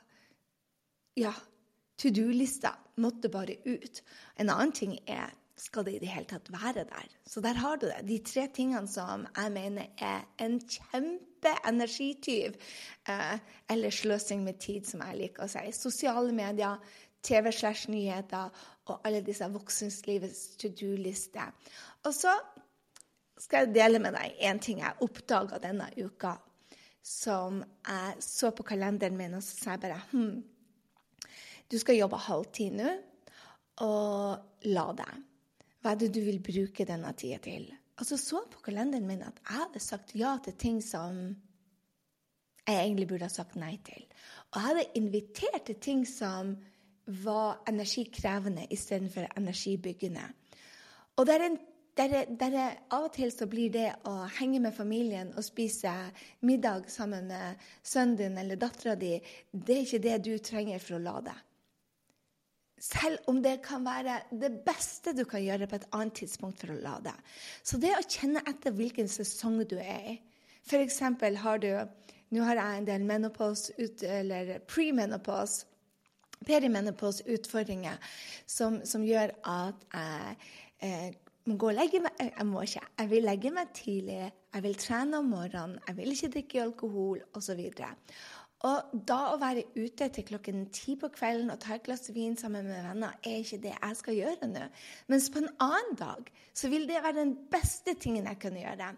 ja, 1.17 1.33
to 1.99 2.13
do-lista 2.13 2.77
måtte 3.03 3.29
bare 3.33 3.59
ut. 3.65 4.03
En 4.37 4.51
annen 4.53 4.73
ting 4.73 4.99
er 5.07 5.33
skal 5.57 5.87
det 5.87 5.95
i 5.97 6.01
det 6.03 6.11
hele 6.13 6.29
tatt 6.29 6.51
være 6.53 6.85
der? 6.85 7.13
Så 7.25 7.41
der 7.41 7.57
har 7.57 7.79
du 7.81 7.87
det. 7.87 8.03
De 8.09 8.19
tre 8.25 8.47
tingene 8.53 8.89
som 8.89 9.25
jeg 9.37 9.53
mener 9.53 9.87
er 9.97 10.27
en 10.45 10.59
kjempeenergityv, 10.61 12.59
eh, 13.09 13.39
eller 13.73 13.91
sløsing 13.91 14.45
med 14.45 14.61
tid, 14.61 14.85
som 14.85 15.01
jeg 15.01 15.17
liker 15.17 15.45
å 15.45 15.49
si. 15.49 15.73
Sosiale 15.73 16.33
medier, 16.33 16.77
TV 17.23 17.51
slash 17.53 17.89
nyheter 17.91 18.53
og 18.87 19.01
alle 19.05 19.23
disse 19.25 19.49
voksenlivets 19.51 20.57
to 20.61 20.69
do-lister. 20.69 21.55
Og 22.05 22.13
så 22.15 22.37
skal 23.41 23.67
jeg 23.67 23.75
dele 23.75 24.01
med 24.03 24.15
deg 24.17 24.37
en 24.49 24.61
ting 24.63 24.83
jeg 24.85 25.01
oppdaga 25.05 25.59
denne 25.63 25.89
uka, 25.97 26.37
som 27.03 27.63
jeg 27.87 28.23
så 28.23 28.51
på 28.51 28.67
kalenderen 28.67 29.17
min, 29.17 29.35
og 29.39 29.43
så 29.43 29.57
sa 29.57 29.75
jeg 29.75 29.85
bare 29.87 29.99
hm, 30.11 30.37
du 31.71 31.79
skal 31.79 31.99
jobbe 31.99 32.21
halvtid 32.29 32.77
nå, 32.79 32.93
og 33.85 34.71
la 34.73 34.87
deg. 34.97 35.25
Hva 35.83 35.93
er 35.93 35.99
det 36.01 36.13
du 36.15 36.23
vil 36.25 36.41
bruke 36.43 36.87
denne 36.89 37.13
tida 37.19 37.39
til? 37.45 37.67
Og 37.97 38.09
så 38.09 38.41
på 38.51 38.63
kalenderen 38.65 39.07
min 39.09 39.25
at 39.25 39.39
jeg 39.41 39.57
hadde 39.57 39.81
sagt 39.81 40.15
ja 40.17 40.37
til 40.45 40.57
ting 40.61 40.81
som 40.85 41.21
jeg 42.67 42.81
egentlig 42.83 43.07
burde 43.09 43.29
ha 43.29 43.33
sagt 43.33 43.57
nei 43.57 43.77
til. 43.87 44.03
Og 44.51 44.59
jeg 44.59 44.67
hadde 44.67 44.89
invitert 44.99 45.69
til 45.69 45.79
ting 45.81 46.03
som 46.09 46.57
var 47.07 47.63
energikrevende 47.69 48.67
istedenfor 48.71 49.29
energibyggende. 49.37 50.27
Og 51.17 51.27
det 51.27 51.41
en 51.41 51.59
der, 51.97 52.25
der 52.29 52.57
av 52.91 53.07
og 53.07 53.13
til 53.15 53.31
så 53.33 53.47
blir 53.49 53.71
det 53.73 53.87
å 54.05 54.27
henge 54.37 54.61
med 54.61 54.75
familien 54.77 55.31
og 55.33 55.45
spise 55.47 55.93
middag 56.45 56.91
sammen 56.93 57.31
med 57.31 57.63
sønnen 57.83 58.19
din 58.19 58.37
eller 58.37 58.61
dattera 58.61 58.97
di, 59.01 59.15
det 59.53 59.77
er 59.77 59.87
ikke 59.87 60.03
det 60.05 60.19
du 60.27 60.35
trenger 60.45 60.83
for 60.83 60.99
å 60.99 61.05
lade. 61.07 61.33
Selv 62.77 63.25
om 63.31 63.39
det 63.43 63.63
kan 63.65 63.85
være 63.87 64.19
det 64.37 64.51
beste 64.67 65.15
du 65.17 65.25
kan 65.29 65.41
gjøre 65.41 65.69
på 65.69 65.79
et 65.79 65.87
annet 65.97 66.19
tidspunkt 66.21 66.61
for 66.61 66.75
å 66.75 66.81
lade. 66.81 67.15
Så 67.65 67.81
det 67.81 67.95
å 67.97 68.05
kjenne 68.05 68.45
etter 68.45 68.75
hvilken 68.77 69.09
sesong 69.09 69.63
du 69.65 69.79
er 69.81 70.11
i 70.13 70.19
F.eks. 70.67 71.01
har 71.41 71.59
du 71.63 71.71
Nå 72.35 72.43
har 72.43 72.59
jeg 72.59 72.79
en 72.81 72.87
del 72.89 73.05
menopause, 73.07 73.73
eller 74.03 74.57
premenopause, 74.67 75.67
perimenopause-utfordringer 76.47 78.01
som, 78.51 78.81
som, 78.85 79.05
gjør 79.07 79.31
at 79.47 79.85
jeg 79.95 80.35
eh, 80.83 81.15
må 81.47 81.55
gå 81.55 81.71
og 81.71 81.77
legge 81.79 82.01
meg 82.03 82.19
Jeg 82.19 82.47
må 82.49 82.65
ikke. 82.67 82.83
Jeg 82.99 83.11
vil 83.13 83.29
legge 83.29 83.53
meg 83.55 83.71
tidlig. 83.79 84.19
Jeg 84.57 84.65
vil 84.65 84.75
trene 84.83 85.21
om 85.23 85.31
morgenen. 85.31 85.79
Jeg 85.87 85.97
vil 86.01 86.17
ikke 86.17 86.33
drikke 86.35 86.63
alkohol, 86.65 87.23
osv. 87.39 87.63
Og 87.63 87.79
da 88.63 89.19
å 89.31 89.37
være 89.39 89.67
ute 89.77 90.09
til 90.15 90.25
klokken 90.27 90.65
ti 90.75 90.95
på 90.99 91.11
kvelden 91.13 91.53
og 91.53 91.61
ta 91.61 91.77
et 91.77 91.85
glass 91.85 92.09
vin 92.15 92.37
sammen 92.41 92.65
med 92.65 92.87
venner, 92.89 93.19
er 93.23 93.43
ikke 93.43 93.61
det 93.63 93.75
jeg 93.75 93.99
skal 93.99 94.17
gjøre 94.17 94.49
nå. 94.49 94.63
Mens 95.13 95.29
på 95.31 95.43
en 95.43 95.51
annen 95.63 95.99
dag 95.99 96.31
så 96.57 96.71
vil 96.73 96.87
det 96.89 97.03
være 97.05 97.21
den 97.21 97.35
beste 97.53 97.95
tingen 98.01 98.27
jeg 98.27 98.41
kan 98.41 98.57
gjøre. 98.57 98.89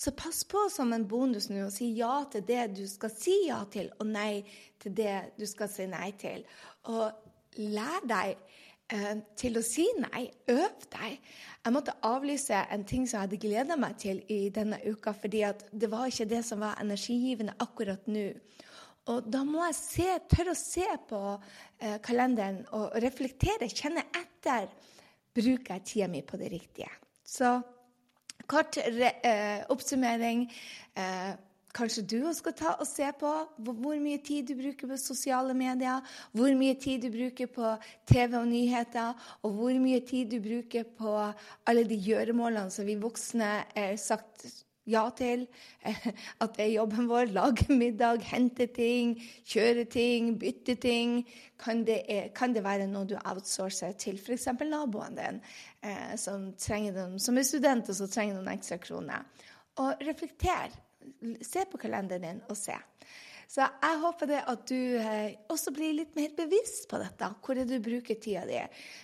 Så 0.00 0.14
pass 0.16 0.42
på 0.48 0.64
som 0.72 0.94
en 0.96 1.06
bonus 1.08 1.50
nå 1.52 1.66
å 1.66 1.74
si 1.74 1.92
ja 1.98 2.22
til 2.32 2.46
det 2.48 2.70
du 2.78 2.86
skal 2.88 3.12
si 3.12 3.36
ja 3.50 3.60
til, 3.70 3.92
og 4.00 4.08
nei 4.08 4.42
til 4.80 4.96
det 4.96 5.18
du 5.36 5.46
skal 5.46 5.70
si 5.70 5.86
nei 5.90 6.10
til. 6.18 6.46
Og 6.88 7.60
lær 7.60 8.08
deg 8.08 8.32
eh, 8.96 9.20
til 9.36 9.60
å 9.60 9.64
si 9.66 9.86
nei. 10.00 10.24
Øv 10.56 10.88
deg. 10.88 11.20
Jeg 11.62 11.76
måtte 11.76 11.98
avlyse 12.08 12.64
en 12.72 12.88
ting 12.88 13.04
som 13.04 13.20
jeg 13.20 13.28
hadde 13.28 13.44
gleda 13.44 13.76
meg 13.76 14.00
til 14.00 14.24
i 14.32 14.46
denne 14.54 14.80
uka, 14.88 15.12
fordi 15.12 15.44
det 15.70 15.92
var 15.92 16.08
ikke 16.08 16.30
det 16.32 16.42
som 16.48 16.64
var 16.64 16.80
energigivende 16.80 17.60
akkurat 17.60 18.08
nå. 18.08 18.30
Og 19.10 19.26
da 19.26 19.42
må 19.42 19.64
jeg 19.66 19.78
se, 19.78 20.08
tørre 20.30 20.54
å 20.54 20.58
se 20.58 20.86
på 21.08 21.20
eh, 21.34 21.98
kalenderen 22.04 22.60
og 22.78 22.94
reflektere, 23.02 23.70
kjenne 23.70 24.04
etter. 24.14 24.68
Bruker 25.34 25.78
jeg 25.78 25.86
tida 25.88 26.10
mi 26.12 26.20
på 26.22 26.38
det 26.38 26.52
riktige? 26.52 26.90
Så 27.24 27.56
kort 28.46 28.76
re, 28.76 29.14
eh, 29.26 29.64
oppsummering. 29.72 30.44
Eh, 30.94 31.32
kanskje 31.72 32.04
du 32.04 32.18
skal 32.36 32.54
ta 32.54 32.76
og 32.76 32.86
se 32.86 33.08
på 33.18 33.30
hvor, 33.64 33.96
mye 33.98 34.20
tid 34.22 34.50
du 34.50 34.54
bruker 34.58 34.90
på 34.90 34.98
sosiale 35.00 35.54
medier, 35.56 36.04
hvor 36.36 36.52
mye 36.54 36.76
tid 36.78 37.02
du 37.02 37.10
bruker 37.10 37.48
på 37.50 37.74
TV 38.06 38.36
og 38.38 38.50
nyheter, 38.50 39.16
og 39.42 39.56
hvor 39.56 39.78
mye 39.82 40.02
tid 40.06 40.30
du 40.30 40.38
bruker 40.44 40.84
på 40.84 41.16
alle 41.66 41.88
de 41.88 41.96
gjøremålene 41.96 42.70
som 42.70 42.86
vi 42.86 43.00
voksne 43.00 43.54
er 43.74 43.96
sagt 43.96 44.46
ja 44.88 45.02
til. 45.16 45.46
At 46.42 46.56
det 46.56 46.64
er 46.64 46.72
jobben 46.76 47.08
vår. 47.10 47.32
Lage 47.34 47.66
middag, 47.70 48.22
hente 48.30 48.66
ting, 48.74 49.14
kjøre 49.48 49.84
ting, 49.90 50.34
bytte 50.40 50.76
ting. 50.82 51.20
Kan 51.62 51.84
det, 51.86 52.00
kan 52.34 52.54
det 52.54 52.64
være 52.64 52.88
noe 52.90 53.06
du 53.08 53.16
outsourcer 53.18 53.94
til 53.98 54.18
f.eks. 54.18 54.48
naboen 54.66 55.18
din, 55.18 55.42
eh, 55.82 56.14
som, 56.18 56.50
noen, 56.58 57.18
som, 57.22 57.38
er 57.38 57.46
student 57.46 57.92
og 57.92 57.98
så 57.98 58.08
trenger 58.10 58.38
noen 58.38 58.54
ekstra 58.56 58.80
kroner? 58.82 59.28
Og 59.82 60.02
reflekter. 60.06 60.74
Se 61.42 61.64
på 61.70 61.78
kalenderen 61.82 62.26
din 62.26 62.42
og 62.50 62.58
se. 62.58 62.74
Så 63.52 63.60
jeg 63.60 63.96
håper 64.00 64.28
det 64.30 64.38
at 64.48 64.62
du 64.70 64.96
eh, 64.96 65.34
også 65.52 65.74
blir 65.76 65.92
litt 65.98 66.14
mer 66.16 66.30
bevisst 66.36 66.86
på 66.88 66.96
dette. 67.02 67.26
Hvor 67.44 67.58
er 67.58 67.68
det 67.68 67.82
du 67.82 67.84
bruker 67.84 68.16
tida 68.16 68.46
di? 68.48 68.60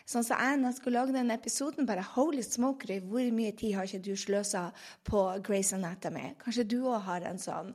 Sånn 0.09 0.25
som 0.25 0.41
jeg 0.41 0.57
når 0.57 0.71
jeg 0.71 0.79
skulle 0.79 1.03
lage 1.03 1.17
denne 1.17 1.37
episoden, 1.37 1.89
bare 1.89 2.07
holy 2.15 2.41
smokery, 2.47 3.03
hvor 3.05 3.29
mye 3.37 3.53
tid 3.59 3.77
har 3.77 3.85
ikke 3.85 4.07
du 4.07 4.15
sløsa 4.17 4.71
på 5.05 5.27
Grace 5.45 5.77
Anatomy? 5.77 6.31
Kanskje 6.41 6.65
du 6.65 6.79
òg 6.81 7.03
har 7.11 7.29
en 7.29 7.43
sånn. 7.43 7.75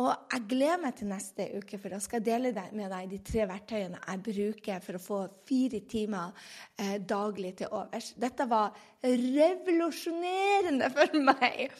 Og 0.00 0.12
jeg 0.32 0.46
gleder 0.48 0.80
meg 0.80 0.94
til 0.96 1.08
neste 1.10 1.46
uke, 1.52 1.76
for 1.80 1.92
da 1.92 1.98
skal 2.00 2.20
jeg 2.20 2.28
dele 2.28 2.52
med 2.76 2.88
deg 2.92 3.10
de 3.10 3.18
tre 3.28 3.44
verktøyene 3.48 3.98
jeg 4.00 4.22
bruker 4.28 4.84
for 4.84 4.96
å 4.96 5.02
få 5.04 5.18
fire 5.48 5.80
timer 5.88 6.32
eh, 6.80 6.96
daglig 6.96 7.54
til 7.60 7.68
overs. 7.72 8.12
Dette 8.20 8.46
var 8.48 8.72
revolusjonerende 9.04 10.88
for 10.96 11.08
meg. 11.28 11.72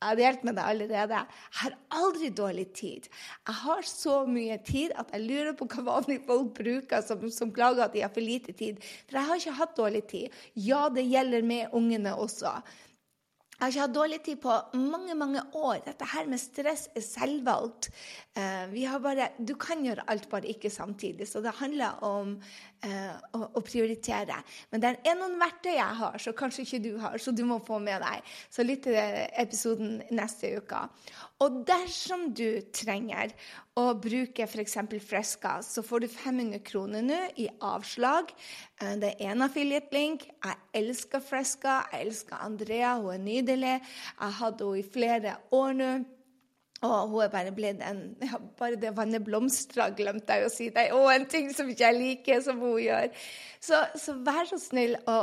Jeg 0.00 0.08
har 0.08 0.16
delt 0.16 0.44
med 0.48 0.56
deg 0.56 0.64
allerede. 0.64 1.18
Jeg 1.20 1.58
har 1.60 1.74
aldri 1.92 2.28
dårlig 2.32 2.66
tid. 2.72 3.08
Jeg 3.44 3.56
har 3.58 3.82
så 3.84 4.14
mye 4.24 4.56
tid 4.64 4.94
at 4.96 5.10
jeg 5.12 5.26
lurer 5.26 5.52
på 5.58 5.66
hva 5.68 5.84
vanlige 5.90 6.24
folk 6.24 6.54
bruker 6.56 7.04
som, 7.04 7.26
som 7.28 7.52
klager 7.52 7.84
at 7.84 7.92
de 7.92 8.00
har 8.00 8.14
for 8.14 8.24
lite 8.24 8.54
tid. 8.56 8.80
For 9.10 9.18
jeg 9.20 9.28
har 9.28 9.42
ikke 9.42 9.58
hatt 9.58 9.74
dårlig 9.76 10.06
tid. 10.08 10.38
Ja, 10.56 10.86
det 10.88 11.04
gjelder 11.04 11.44
med 11.44 11.76
ungene 11.76 12.14
også. 12.16 12.54
Jeg 13.60 13.66
har 13.66 13.74
ikke 13.74 13.84
hatt 13.84 13.96
dårlig 13.98 14.18
tid 14.24 14.38
på 14.40 14.54
mange 14.88 15.14
mange 15.20 15.40
år. 15.52 15.82
Dette 15.84 16.06
her 16.14 16.32
med 16.32 16.40
stress 16.40 16.86
er 16.96 17.04
selvvalgt. 17.04 17.90
Uh, 18.32 18.72
bare, 19.04 19.26
du 19.36 19.52
kan 19.60 19.84
gjøre 19.84 20.06
alt, 20.08 20.30
bare 20.32 20.48
ikke 20.48 20.70
samtidig. 20.72 21.28
Så 21.28 21.44
det 21.44 21.52
handler 21.60 22.00
om 22.00 22.38
eh, 22.40 22.69
å, 22.80 23.40
å, 23.44 23.60
prioritere. 23.64 24.38
Men 24.72 24.82
det 24.82 24.92
er 25.04 25.18
noen 25.18 25.36
verktøy 25.40 25.74
jeg 25.74 25.98
har, 26.00 26.16
så 26.22 26.32
kanskje 26.36 26.64
ikke 26.64 26.82
du 26.84 26.92
har, 27.02 27.18
så 27.20 27.34
du 27.36 27.42
må 27.44 27.58
få 27.64 27.80
med 27.82 28.00
deg. 28.00 28.30
Så 28.52 28.64
lytt 28.64 28.86
til 28.86 28.96
episoden 28.96 29.98
neste 30.16 30.54
uke. 30.60 30.86
Og 31.44 31.62
dersom 31.68 32.30
du 32.36 32.60
trenger 32.76 33.32
å 33.80 33.94
bruke 33.96 34.44
f.eks. 34.44 34.76
Freska, 35.06 35.58
så 35.64 35.84
får 35.84 36.04
du 36.04 36.08
500 36.12 36.60
kroner 36.66 37.04
nå 37.04 37.20
i 37.40 37.48
avslag. 37.64 38.32
Eh, 38.80 38.96
det 39.00 39.14
er 39.16 39.32
en 39.32 39.46
affiliate-link. 39.46 40.26
Jeg 40.44 40.60
elsker 40.82 41.24
Freska. 41.24 41.80
Jeg 41.92 42.10
elsker 42.10 42.44
Andrea, 42.44 42.96
hun 43.00 43.14
er 43.14 43.24
nydelig. 43.24 43.76
Jeg 43.78 44.20
har 44.20 44.38
hatt 44.42 44.64
henne 44.64 44.82
i 44.82 44.88
flere 44.96 45.36
år 45.56 45.76
nå. 45.80 45.92
Og 46.80 47.10
hun 47.12 47.20
er 47.26 47.32
bare 47.32 47.52
blitt 47.52 47.82
en 47.84 47.98
ja, 48.24 48.38
Bare 48.56 48.78
det 48.80 48.94
vannet 48.96 49.24
blomstrer, 49.24 49.92
glemte 49.96 50.38
jeg 50.38 50.46
å 50.46 50.52
si. 50.52 50.68
Det 50.72 50.86
er 50.86 50.96
òg 50.96 51.10
en 51.12 51.26
ting 51.28 51.50
som 51.52 51.68
ikke 51.68 51.90
jeg 51.90 51.98
liker, 51.98 52.40
som 52.44 52.60
hun 52.62 52.78
gjør. 52.80 53.10
Så, 53.60 53.82
så 54.00 54.14
vær 54.24 54.48
så 54.48 54.56
snill 54.60 54.96
å, 55.04 55.18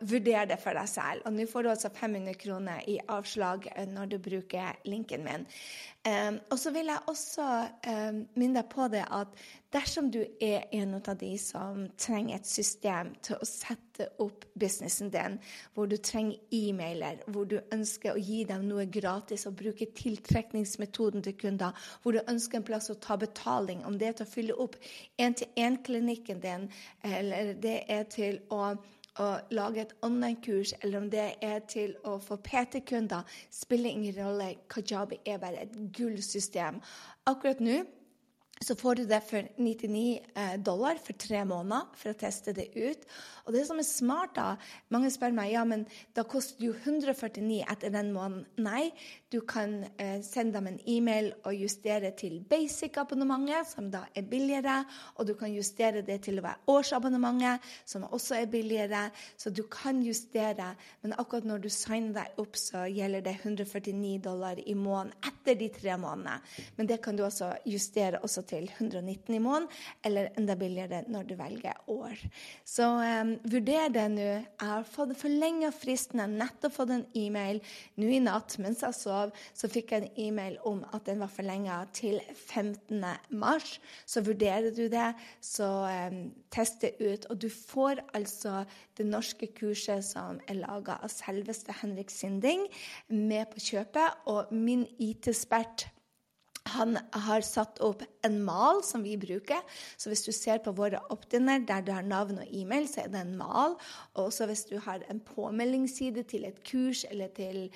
vurdere 0.00 0.46
det 0.54 0.58
for 0.62 0.76
deg 0.76 0.88
selv. 0.88 1.26
Og 1.28 1.36
nå 1.36 1.44
får 1.50 1.66
du 1.66 1.72
altså 1.74 1.90
500 1.92 2.38
kroner 2.40 2.86
i 2.88 2.96
avslag 3.12 3.68
eh, 3.74 3.84
når 3.90 4.14
du 4.14 4.16
bruker 4.24 4.80
linken 4.88 5.26
min. 5.26 5.44
Um, 6.04 6.40
og 6.52 6.58
så 6.60 6.72
vil 6.72 6.90
jeg 6.92 7.00
også 7.08 7.44
um, 7.88 8.24
minne 8.36 8.60
deg 8.60 8.66
på 8.72 8.88
det 8.92 9.04
at 9.04 9.44
dersom 9.74 10.10
du 10.14 10.20
er 10.40 10.68
en 10.72 10.94
av 10.96 11.16
de 11.18 11.32
som 11.40 11.84
trenger 11.98 12.38
et 12.38 12.48
system 12.48 13.12
til 13.24 13.40
å 13.40 13.48
sette 13.48 14.06
opp 14.22 14.46
businessen 14.58 15.10
din, 15.14 15.38
hvor 15.74 15.90
du 15.90 15.96
trenger 15.98 16.38
e-mailer, 16.54 17.20
hvor 17.26 17.48
du 17.50 17.56
ønsker 17.74 18.14
å 18.14 18.22
gi 18.22 18.44
dem 18.48 18.68
noe 18.68 18.86
gratis 18.86 19.46
og 19.50 19.58
bruke 19.58 19.90
tiltrekningsmetoden 19.98 21.24
til 21.26 21.36
kunder, 21.40 21.86
hvor 22.02 22.14
du 22.14 22.22
ønsker 22.22 22.60
en 22.60 22.66
plass 22.66 22.90
å 22.92 22.98
ta 23.02 23.18
betaling, 23.20 23.84
om 23.84 23.98
det 23.98 24.10
er 24.10 24.18
til 24.18 24.28
å 24.28 24.34
fylle 24.34 24.58
opp 24.66 24.78
én-til-én-klinikken 25.18 26.42
din, 26.44 26.68
eller 27.02 27.54
det 27.58 27.80
er 27.90 28.06
til 28.14 28.44
å 28.54 28.74
å 29.22 29.26
lage 29.54 29.78
et 29.84 29.92
online-kurs, 30.02 30.72
eller 30.82 30.98
om 30.98 31.04
det 31.10 31.26
er 31.42 31.60
til 31.70 31.92
å 32.02 32.16
få 32.18 32.40
PT-kunder, 32.42 33.22
spiller 33.46 33.94
ingen 33.94 34.16
rolle. 34.16 34.48
Kajabi 34.66 35.20
er 35.22 35.38
bare 35.38 35.60
et 35.62 35.76
gullsystem. 35.94 36.80
Akkurat 37.30 37.62
nå 37.62 37.84
så 38.64 38.76
får 38.78 38.94
du 39.00 39.04
det 39.08 39.20
for 39.28 39.46
99 39.60 40.20
eh, 40.34 40.56
dollar 40.64 40.98
for 41.02 41.16
tre 41.20 41.44
måneder 41.44 41.90
for 41.98 42.12
å 42.12 42.18
teste 42.18 42.54
det 42.56 42.70
ut. 42.76 43.04
Og 43.44 43.52
det 43.52 43.66
som 43.68 43.80
er 43.80 43.84
smart, 43.84 44.32
da 44.36 44.54
Mange 44.92 45.10
spør 45.12 45.34
meg 45.36 45.50
ja, 45.52 45.64
men 45.68 45.84
da 46.16 46.22
koster 46.28 46.60
det 46.60 46.68
jo 46.68 46.74
149 46.76 47.64
etter 47.70 47.92
den 47.92 48.12
måneden. 48.14 48.44
Nei, 48.62 48.92
du 49.32 49.40
kan 49.44 49.82
eh, 50.00 50.20
sende 50.24 50.56
dem 50.56 50.68
en 50.70 50.78
e-mail 50.88 51.32
og 51.42 51.56
justere 51.58 52.12
til 52.16 52.38
basic-abonnementet, 52.48 53.68
som 53.68 53.90
da 53.92 54.04
er 54.14 54.26
billigere. 54.30 54.76
Og 55.18 55.28
du 55.28 55.34
kan 55.38 55.52
justere 55.52 56.04
det 56.06 56.20
til 56.24 56.38
å 56.40 56.44
være 56.46 56.70
årsabonnementet, 56.70 57.64
som 57.90 58.06
også 58.06 58.38
er 58.38 58.50
billigere. 58.52 59.08
Så 59.36 59.50
du 59.50 59.64
kan 59.70 60.00
justere, 60.04 60.70
men 61.02 61.16
akkurat 61.18 61.48
når 61.48 61.64
du 61.64 61.70
signer 61.72 62.14
deg 62.20 62.40
opp, 62.40 62.56
så 62.60 62.86
gjelder 62.88 63.24
det 63.26 63.36
149 63.42 64.14
dollar 64.24 64.60
i 64.62 64.76
måneden 64.78 65.12
etter 65.26 65.58
de 65.58 65.68
tre 65.74 65.98
månedene. 66.00 66.38
Men 66.78 66.88
det 66.88 67.00
kan 67.04 67.18
du 67.18 67.24
også 67.26 67.50
justere 67.68 68.22
også 68.24 68.46
til 68.46 68.53
119 68.62 69.34
i 69.34 69.40
måneden, 69.42 69.68
eller 70.06 70.30
enda 70.38 70.54
billigere 70.58 71.02
når 71.10 71.26
du 71.28 71.34
velger 71.38 71.80
år. 71.90 72.20
Så 72.64 72.86
um, 72.86 73.34
vurder 73.50 73.90
det 73.92 74.06
nå. 74.14 74.26
Jeg 74.26 74.68
har 74.70 74.86
fått 74.88 75.16
forlenga 75.18 75.70
fristen. 75.74 76.20
Jeg 76.22 76.28
har 76.28 76.36
nettopp 76.44 76.76
fått 76.76 76.92
en 76.94 77.06
e-mail 77.18 77.60
nå 78.00 78.10
i 78.14 78.20
natt 78.22 78.56
mens 78.62 78.84
jeg 78.86 78.96
sov. 78.98 79.34
Så 79.56 79.70
fikk 79.72 79.94
jeg 79.94 80.04
en 80.04 80.22
e-mail 80.26 80.58
om 80.68 80.84
at 80.94 81.06
den 81.08 81.22
var 81.22 81.32
forlenga 81.32 81.80
til 81.96 82.20
15. 82.34 83.02
mars. 83.34 83.78
Så 84.06 84.22
vurderer 84.24 84.70
du 84.74 84.86
det, 84.92 85.10
så 85.42 85.70
um, 86.08 86.20
test 86.54 86.84
det 86.84 86.94
ut. 87.00 87.28
Og 87.30 87.40
du 87.42 87.48
får 87.50 88.04
altså 88.14 88.62
det 88.98 89.08
norske 89.08 89.48
kurset 89.56 90.04
som 90.06 90.40
er 90.48 90.60
laga 90.60 90.98
av 91.02 91.12
selveste 91.12 91.74
Henrik 91.80 92.12
Sinding, 92.12 92.68
med 93.08 93.50
på 93.52 93.62
kjøpet. 93.70 94.22
Og 94.30 94.52
min 94.54 94.86
IT-spert 95.02 95.88
han 96.72 96.96
har 97.12 97.44
satt 97.44 97.80
opp 97.84 98.02
en 98.24 98.38
mal 98.44 98.80
som 98.86 99.04
vi 99.04 99.16
bruker. 99.20 99.60
Så 99.96 100.10
hvis 100.10 100.24
du 100.24 100.32
ser 100.32 100.62
på 100.64 100.72
våre 100.76 101.00
opt-in-er 101.12 101.66
der 101.68 101.84
du 101.84 101.92
har 101.92 102.06
navn 102.06 102.40
og 102.40 102.48
e-mail, 102.48 102.88
så 102.88 103.04
er 103.04 103.12
det 103.12 103.20
en 103.20 103.36
mal. 103.38 103.76
Og 104.14 104.30
også 104.30 104.48
hvis 104.50 104.64
du 104.70 104.78
har 104.80 105.04
en 105.10 105.20
påmeldingsside 105.20 106.24
til 106.30 106.48
et 106.48 106.62
kurs 106.64 107.04
eller 107.10 107.28
til 107.36 107.66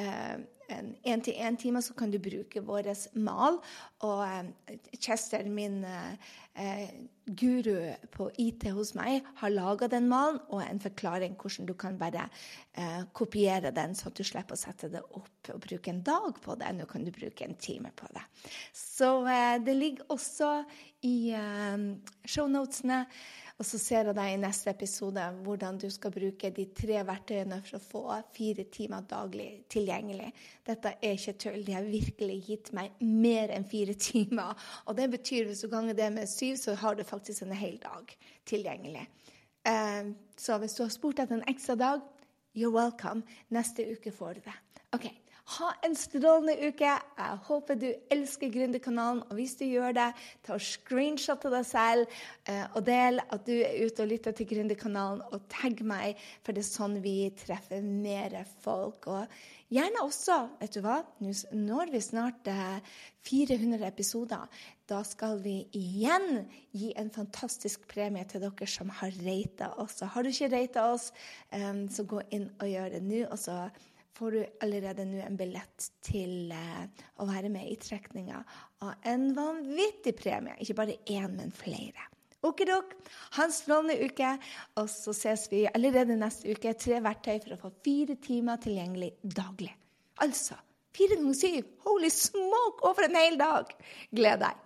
eh, 0.00 0.38
en 0.68 0.94
én-til-én-time, 1.04 1.82
så 1.82 1.94
kan 1.94 2.10
du 2.10 2.18
bruke 2.18 2.64
vår 2.64 2.90
mal. 3.20 3.60
Og 4.00 4.24
eh, 4.24 4.80
Chester, 5.00 5.44
min 5.48 5.84
eh, 5.84 6.88
guru 7.28 7.94
på 8.14 8.28
IT 8.40 8.68
hos 8.76 8.94
meg, 8.98 9.26
har 9.40 9.54
laga 9.54 9.88
den 9.92 10.08
malen 10.10 10.40
og 10.48 10.62
en 10.64 10.80
forklaring 10.82 11.36
hvordan 11.38 11.68
du 11.68 11.74
kan 11.78 11.98
bare 12.00 12.28
eh, 12.74 13.02
kopiere 13.12 13.72
den, 13.74 13.96
sånn 13.96 14.12
at 14.12 14.20
du 14.20 14.26
slipper 14.26 14.56
å 14.56 14.60
sette 14.60 14.90
det 14.92 15.02
opp 15.02 15.52
og 15.54 15.62
bruke 15.64 15.92
en 15.92 16.04
dag 16.04 16.38
på 16.44 16.56
det. 16.60 16.70
Nå 16.76 16.88
kan 16.90 17.04
du 17.04 17.12
bruke 17.14 17.46
en 17.46 17.58
time 17.60 17.92
på 17.96 18.08
det. 18.14 18.24
Så 18.76 19.10
eh, 19.26 19.58
det 19.64 19.76
ligger 19.76 20.14
også 20.14 20.52
i 21.08 21.18
eh, 21.36 21.76
shownotene. 22.24 23.04
Og 23.58 23.66
så 23.66 23.78
ser 23.82 24.06
jeg 24.06 24.14
deg 24.14 24.30
i 24.30 24.38
neste 24.38 24.70
episode 24.70 25.22
hvordan 25.42 25.80
du 25.82 25.88
skal 25.90 26.12
bruke 26.14 26.52
de 26.54 26.68
tre 26.78 27.00
verktøyene 27.02 27.56
for 27.66 27.78
å 27.78 27.82
få 27.82 28.02
fire 28.36 28.68
timer 28.70 29.02
daglig 29.10 29.48
tilgjengelig. 29.74 30.28
Dette 30.62 30.92
er 31.02 31.16
ikke 31.16 31.34
tull. 31.42 31.64
De 31.66 31.74
har 31.74 31.88
virkelig 31.88 32.36
gitt 32.46 32.70
meg 32.78 32.94
mer 33.02 33.50
enn 33.56 33.66
fire 33.66 33.96
timer. 34.08 34.54
Og 34.86 34.94
det 35.00 35.08
betyr 35.16 35.48
hvis 35.50 35.64
du 35.66 35.72
ganger 35.72 35.98
det 35.98 36.06
med 36.14 36.30
syv, 36.30 36.54
så 36.62 36.76
har 36.78 36.94
du 36.94 37.02
faktisk 37.02 37.17
en 37.20 37.52
hel 37.56 37.78
dag 37.82 38.14
tilgjengelig. 38.46 39.08
Uh, 39.68 40.14
så 40.36 40.58
hvis 40.58 40.74
du 40.78 40.82
har 40.82 40.92
spurt 40.94 41.18
etter 41.18 41.36
en 41.36 41.48
ekstra 41.48 41.74
dag, 41.74 42.00
you're 42.56 42.72
welcome. 42.74 43.22
Neste 43.50 43.86
uke 43.92 44.12
får 44.12 44.38
du 44.38 44.40
det. 44.46 44.56
Ok, 44.92 45.08
ha 45.48 45.68
en 45.86 45.94
strålende 45.96 46.54
uke. 46.68 46.88
Jeg 46.92 47.36
håper 47.48 47.78
du 47.80 47.86
elsker 48.12 48.50
Gründerkanalen. 48.52 49.22
Og 49.28 49.38
hvis 49.38 49.56
du 49.56 49.64
gjør 49.64 49.94
det, 49.96 50.08
ta 50.44 50.56
og 50.58 50.64
screenshot 50.64 51.46
av 51.48 51.56
deg 51.56 51.68
selv 51.68 52.18
eh, 52.48 52.64
og 52.74 52.84
del 52.86 53.22
at 53.24 53.46
du 53.46 53.54
er 53.56 53.78
ute 53.86 54.04
og 54.04 54.10
lytter 54.12 54.36
til 54.36 54.48
Gründerkanalen, 54.50 55.24
og 55.32 55.46
tagg 55.52 55.80
meg, 55.86 56.20
for 56.44 56.52
det 56.52 56.64
er 56.64 56.68
sånn 56.68 56.98
vi 57.04 57.16
treffer 57.38 57.84
mer 57.84 58.36
folk. 58.60 59.08
Og 59.08 59.72
gjerne 59.72 60.04
også, 60.04 60.38
vet 60.60 60.76
du 60.76 60.82
hva, 60.84 61.00
når 61.56 61.94
vi 61.96 62.04
snart 62.04 62.52
400 63.24 63.80
eh, 63.80 63.88
episoder. 63.88 64.64
Da 64.88 65.02
skal 65.04 65.40
vi 65.44 65.62
igjen 65.76 66.44
gi 66.76 66.94
en 66.96 67.12
fantastisk 67.12 67.88
premie 67.88 68.24
til 68.28 68.44
dere 68.44 68.68
som 68.68 68.92
har 69.00 69.16
rata 69.24 69.74
oss. 69.80 70.02
Og 70.04 70.12
har 70.12 70.24
du 70.24 70.32
ikke 70.32 70.52
rata 70.58 70.90
oss, 70.92 71.12
eh, 71.48 71.86
så 71.88 72.04
gå 72.04 72.20
inn 72.36 72.50
og 72.58 72.68
gjør 72.68 72.98
det 72.98 73.06
nå. 73.08 73.24
og 73.28 73.38
så 73.40 73.62
får 74.18 74.34
du 74.34 74.44
allerede 74.64 75.06
nå 75.06 75.22
en 75.22 75.38
billett 75.38 75.88
til 76.04 76.50
uh, 76.50 76.84
å 77.22 77.26
være 77.28 77.50
med 77.54 77.70
i 77.70 77.78
trekninga 77.78 78.42
av 78.84 79.08
en 79.08 79.28
vanvittig 79.36 80.16
premie. 80.18 80.56
Ikke 80.62 80.78
bare 80.80 80.98
én, 81.06 81.30
men 81.38 81.54
flere. 81.54 82.08
Okidok, 82.46 82.92
ha 83.34 83.46
en 83.46 83.54
strålende 83.54 83.98
uke, 84.06 84.30
og 84.78 84.86
så 84.90 85.14
ses 85.16 85.48
vi 85.50 85.64
allerede 85.70 86.18
neste 86.18 86.54
uke. 86.54 86.74
Tre 86.78 87.00
verktøy 87.02 87.40
for 87.42 87.56
å 87.56 87.60
få 87.64 87.72
fire 87.86 88.18
timer 88.22 88.60
tilgjengelig 88.62 89.12
daglig. 89.22 89.74
Altså 90.22 90.58
fire 90.98 91.18
ganger 91.18 91.36
syv! 91.38 91.66
Holy 91.86 92.10
smoke! 92.10 92.82
Over 92.86 93.06
en 93.06 93.18
hel 93.18 93.38
dag! 93.38 93.70
Gled 94.14 94.42
deg. 94.42 94.64